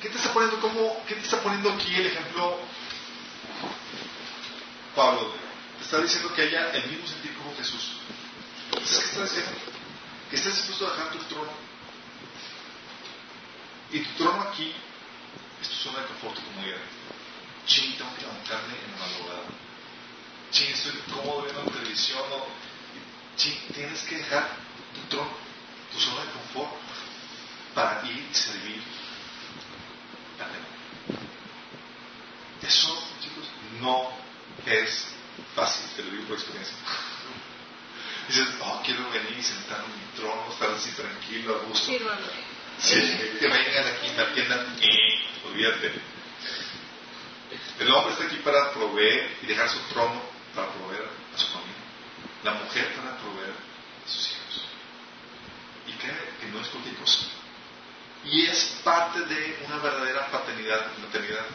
[0.00, 2.56] ¿Qué te está poniendo como, qué te está poniendo aquí el ejemplo
[4.94, 5.34] Pablo?
[5.78, 7.96] Te está diciendo que haya el mismo sentir como Jesús.
[8.70, 9.77] ¿Sabes qué está diciendo?
[10.30, 11.52] Que estés dispuesto a dejar tu trono.
[13.90, 14.74] Y tu trono aquí
[15.62, 16.78] es tu zona de confort y comodidad.
[17.66, 19.44] Ching, tengo que levantarme en la madrugada.
[20.50, 22.22] Ching, estoy cómodo viendo la televisión.
[22.32, 22.46] O...
[23.36, 24.48] Ching, tienes que dejar
[24.94, 25.30] tu trono,
[25.92, 26.72] tu zona de confort,
[27.74, 28.82] para ir y servir
[30.40, 30.68] a Dios.
[32.62, 33.46] Eso, chicos,
[33.80, 34.10] no
[34.66, 35.06] es
[35.54, 36.74] fácil, te lo digo por experiencia.
[38.28, 41.92] Dices, oh, quiero venir y sentarme en mi trono, estar así tranquilo, a gusto.
[42.78, 43.00] Sí,
[43.40, 45.92] que vengan aquí, me atiendan, y olvídate.
[47.80, 50.20] El hombre está aquí para proveer y dejar su trono
[50.54, 51.74] para proveer a su familia.
[52.44, 54.64] La mujer para proveer a sus hijos.
[55.86, 57.28] Y cree que no es cualquier cosa.
[58.24, 61.46] Y es parte de una verdadera paternidad, maternidad.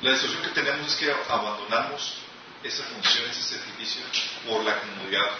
[0.00, 2.21] La instrucción que tenemos es que abandonamos
[2.62, 4.02] esa función, ese sacrificio
[4.48, 5.30] por la comodidad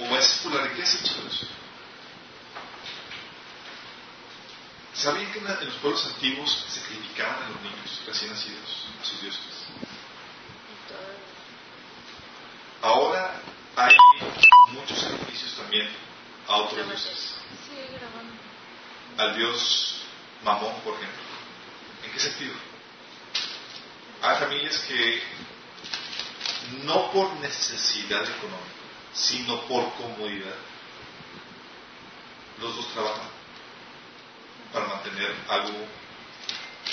[0.00, 1.46] o es por la riqueza, chicos.
[4.94, 9.20] ¿Sabían que en los pueblos antiguos se criticaban a los niños recién nacidos, a sus
[9.20, 9.40] dioses?
[12.82, 13.40] Ahora
[13.76, 13.94] hay
[14.72, 15.88] muchos sacrificios también
[16.46, 17.34] a otros dioses.
[19.16, 20.02] Al dios
[20.44, 21.22] Mamón, por ejemplo.
[22.04, 22.54] ¿En qué sentido?
[24.22, 25.22] Hay familias que
[26.84, 28.82] no por necesidad económica,
[29.12, 30.56] sino por comodidad,
[32.60, 33.28] los dos trabajan
[34.72, 35.76] para mantener algo,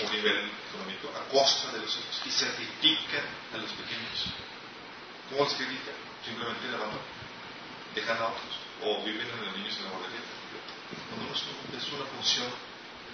[0.03, 3.23] un nivel económico a costa de los otros y sacrifican
[3.53, 4.25] a los pequeños.
[5.29, 5.95] ¿Cómo los sacrifican?
[6.25, 7.05] Simplemente la abandonan,
[7.95, 10.19] dejan a otros o viven en los niños en la guardería.
[11.11, 12.47] No, no, es una función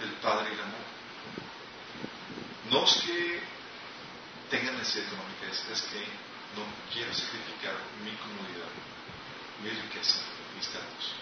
[0.00, 0.96] del Padre y el amor.
[2.70, 3.40] No es que
[4.50, 6.04] tengan necesidad económica, es, que
[6.56, 8.72] no quiero sacrificar mi comodidad,
[9.62, 10.20] mi riqueza,
[10.56, 11.14] mis datos.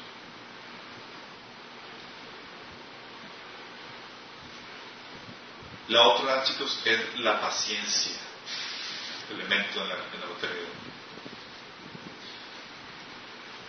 [5.89, 8.17] La otra, chicos, es la paciencia,
[9.31, 10.69] elemento en la, en la lotería.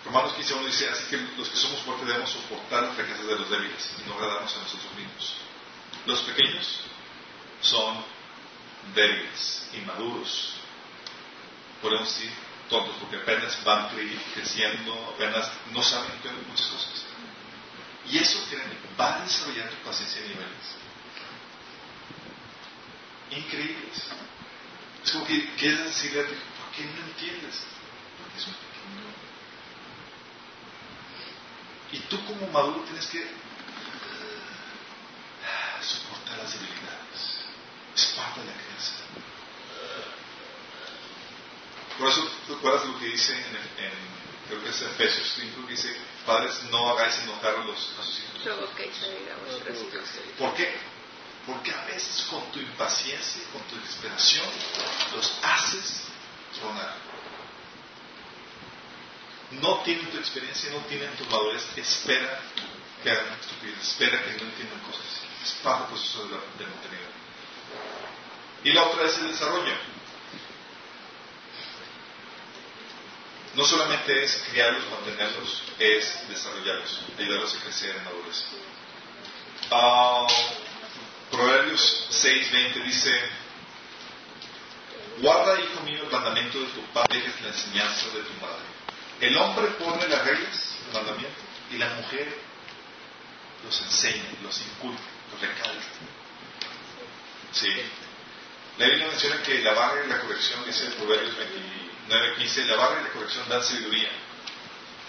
[0.06, 3.50] Romanos 15.1 dice, así que los que somos fuertes debemos soportar las fracasos de los
[3.50, 5.36] débiles y no agradarnos a nosotros mismos.
[6.06, 6.82] Los pequeños
[7.62, 8.06] son
[8.94, 10.55] débiles, inmaduros,
[11.86, 12.32] podemos decir
[12.68, 13.90] tontos, porque apenas van
[14.34, 16.12] creciendo, apenas no saben
[16.48, 17.06] muchas cosas.
[18.10, 18.40] Y eso,
[18.99, 20.86] va tu paciencia a niveles
[23.32, 24.03] increíbles.
[25.03, 27.64] Es como que quieres decirle a ti, ¿por qué no entiendes?
[28.18, 29.06] Porque es un pequeño.
[31.91, 33.28] Y tú como maduro tienes que
[35.82, 37.45] soportar las debilidades.
[37.95, 38.94] Es parte de la crianza.
[41.98, 43.56] Por eso, ¿te acuerdas lo que dice en,
[43.86, 44.16] en
[44.48, 45.96] creo que es Efesios 5, que dice,
[46.26, 48.44] padres, no hagáis enojar a, los, a sus hijos?
[50.38, 50.76] ¿Por qué?
[51.46, 54.46] Porque a veces con tu impaciencia, con tu desesperación,
[55.16, 56.04] los haces
[56.60, 56.96] tronar.
[59.52, 62.42] No tienen tu experiencia, no tienen tu madurez, espera
[63.04, 65.06] que hagan estupidez, espera que no entiendan cosas.
[65.44, 67.16] Es parte del proceso de, de mantenimiento.
[68.64, 69.74] Y la otra es el desarrollo.
[73.56, 78.44] No solamente es criarlos, mantenerlos, es desarrollarlos, ayudarlos a crecer en madurez.
[79.72, 80.27] Uh,
[81.32, 83.11] Proverbios 6:20 dice,
[85.22, 88.65] guarda, hijo mío, el mandamiento de tu padre, dejes la enseñanza de tu madre.
[89.22, 91.41] El hombre pone las reglas, el mandamiento,
[91.72, 92.38] y la mujer
[93.64, 95.02] los enseña, los inculca,
[95.32, 95.86] los recalca.
[97.53, 97.72] Sí.
[98.77, 101.36] La Biblia menciona que la barra y la corrección, dice Proverbios
[102.10, 104.10] 29:15, la barra y la corrección dan sabiduría,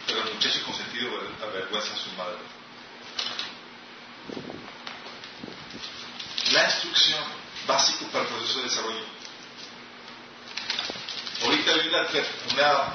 [0.06, 1.10] pero el muchacho consentido
[1.42, 2.38] avergüenza a su madre.
[6.52, 7.24] La instrucción
[7.66, 9.04] básico para el proceso de desarrollo.
[11.42, 12.06] Ahorita hay una,
[12.52, 12.94] una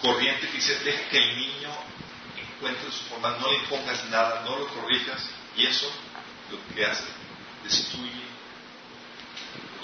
[0.00, 1.70] corriente que dice, deja que el niño
[2.36, 5.22] encuentre su forma, no le impongas nada, no lo corrijas,
[5.56, 5.90] y eso
[6.50, 7.04] lo que hace,
[7.62, 8.24] destruye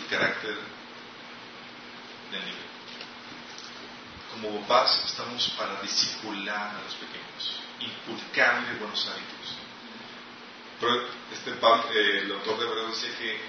[0.00, 0.58] el carácter
[2.32, 2.75] del niño.
[4.40, 9.56] Como papás estamos para discipular a los pequeños, inculcarle buenos hábitos.
[10.78, 13.40] Pero este eh, el autor de verdad decía que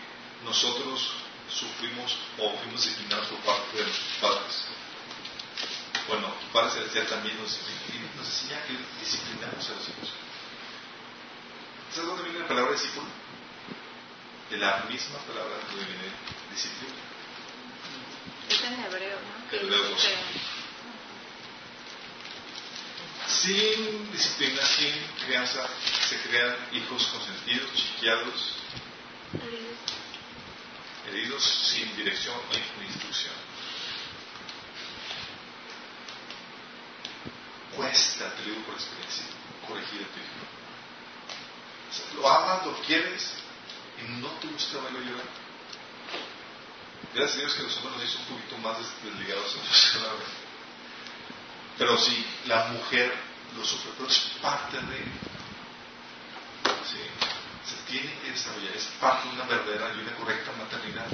[0.45, 1.11] nosotros
[1.49, 4.67] sufrimos o fuimos disciplinados por parte de nuestros padres
[6.07, 7.59] bueno, tu Padre Celestial también nos,
[8.15, 10.13] nos enseña que disciplinamos a los hijos.
[11.93, 13.07] ¿Sabes dónde viene la palabra discípulo?
[14.49, 16.07] De la misma palabra donde viene
[16.51, 16.91] discípulo.
[18.49, 19.57] Es en hebreo, ¿no?
[19.57, 19.97] Hebreo
[23.41, 24.93] Sin disciplina, sin
[25.25, 25.67] crianza,
[26.09, 28.53] se crean hijos consentidos, chiqueados,
[31.07, 33.47] heridos, sin dirección o instrucción.
[37.77, 39.23] cuesta, te digo por experiencia,
[39.67, 40.19] corregir a tu.
[41.89, 43.33] O sea, lo amas, lo quieres
[44.01, 45.25] y no te gusta verlo llorar.
[47.13, 50.09] Gracias a Dios que los hombres nos hizo un poquito más desligados en la
[51.77, 53.13] Pero si la mujer
[53.55, 55.37] lo sufre, pero es parte de.
[57.65, 61.07] Se tiene que desarrollar, es parte de una verdadera y una correcta maternidad.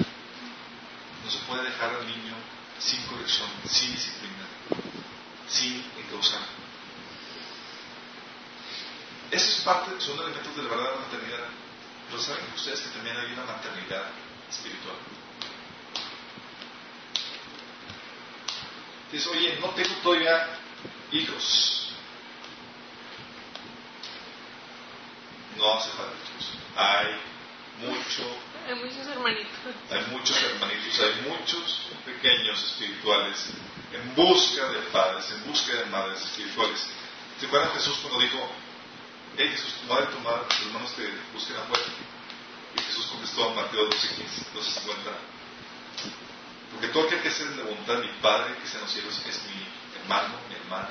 [1.23, 2.35] No se puede dejar al niño
[2.79, 4.45] sin corrección, sin disciplina,
[5.47, 6.41] sin encauzar.
[9.31, 11.47] Eso es parte, son elementos de la verdadera maternidad.
[12.07, 14.03] Pero saben ustedes que también hay una maternidad
[14.49, 14.97] espiritual.
[19.11, 20.59] Dice, oye, no tengo todavía
[21.11, 21.82] hijos.
[25.63, 26.51] No hace falta hijos.
[26.75, 27.07] hay
[27.87, 28.23] mucho,
[28.67, 29.59] Hay muchos hermanitos.
[29.91, 33.47] hay muchos hermanitos, hay muchos pequeños espirituales
[33.93, 36.85] en busca de padres, en busca de madres espirituales.
[37.39, 38.39] ¿Se acuerdan Jesús cuando dijo,
[39.37, 41.83] hey Jesús, tu madre y tu madre, tus hermanos te busquen afuera?
[42.75, 45.11] Y Jesús contestó a Mateo 12, 15, 12, 50.
[46.73, 49.21] Porque todo aquel que hace la voluntad de mi Padre que está en los cielos
[49.29, 49.65] es mi
[50.01, 50.89] hermano, mi hermana,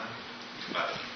[0.66, 1.11] mi madre.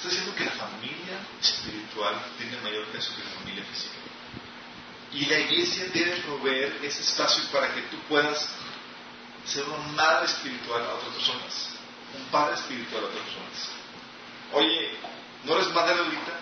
[0.00, 3.96] Está diciendo que la familia espiritual tiene mayor peso que la familia física.
[5.12, 8.48] Y la iglesia debe proveer ese espacio para que tú puedas
[9.44, 11.70] ser una madre espiritual a otras personas,
[12.16, 13.68] un padre espiritual a otras personas.
[14.54, 14.96] Oye,
[15.44, 16.32] ¿no eres madre ahorita?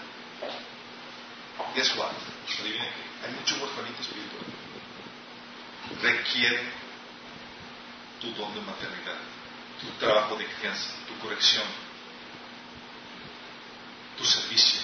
[1.75, 2.13] Guess what?
[2.61, 3.27] Adivina qué.
[3.27, 4.45] Hay mucho huerfanito espiritual.
[6.01, 6.63] Requiere
[8.21, 9.19] tu don de maternidad,
[9.81, 11.88] tu trabajo de crianza, tu corrección,
[14.19, 14.81] tu servicio,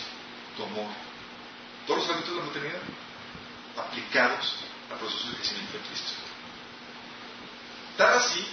[0.56, 0.90] tu amor.
[1.86, 2.81] Todos los ámbitos de la maternidad
[3.77, 4.55] aplicados
[4.90, 6.12] al proceso de crecimiento de Cristo.
[7.97, 8.47] Tal así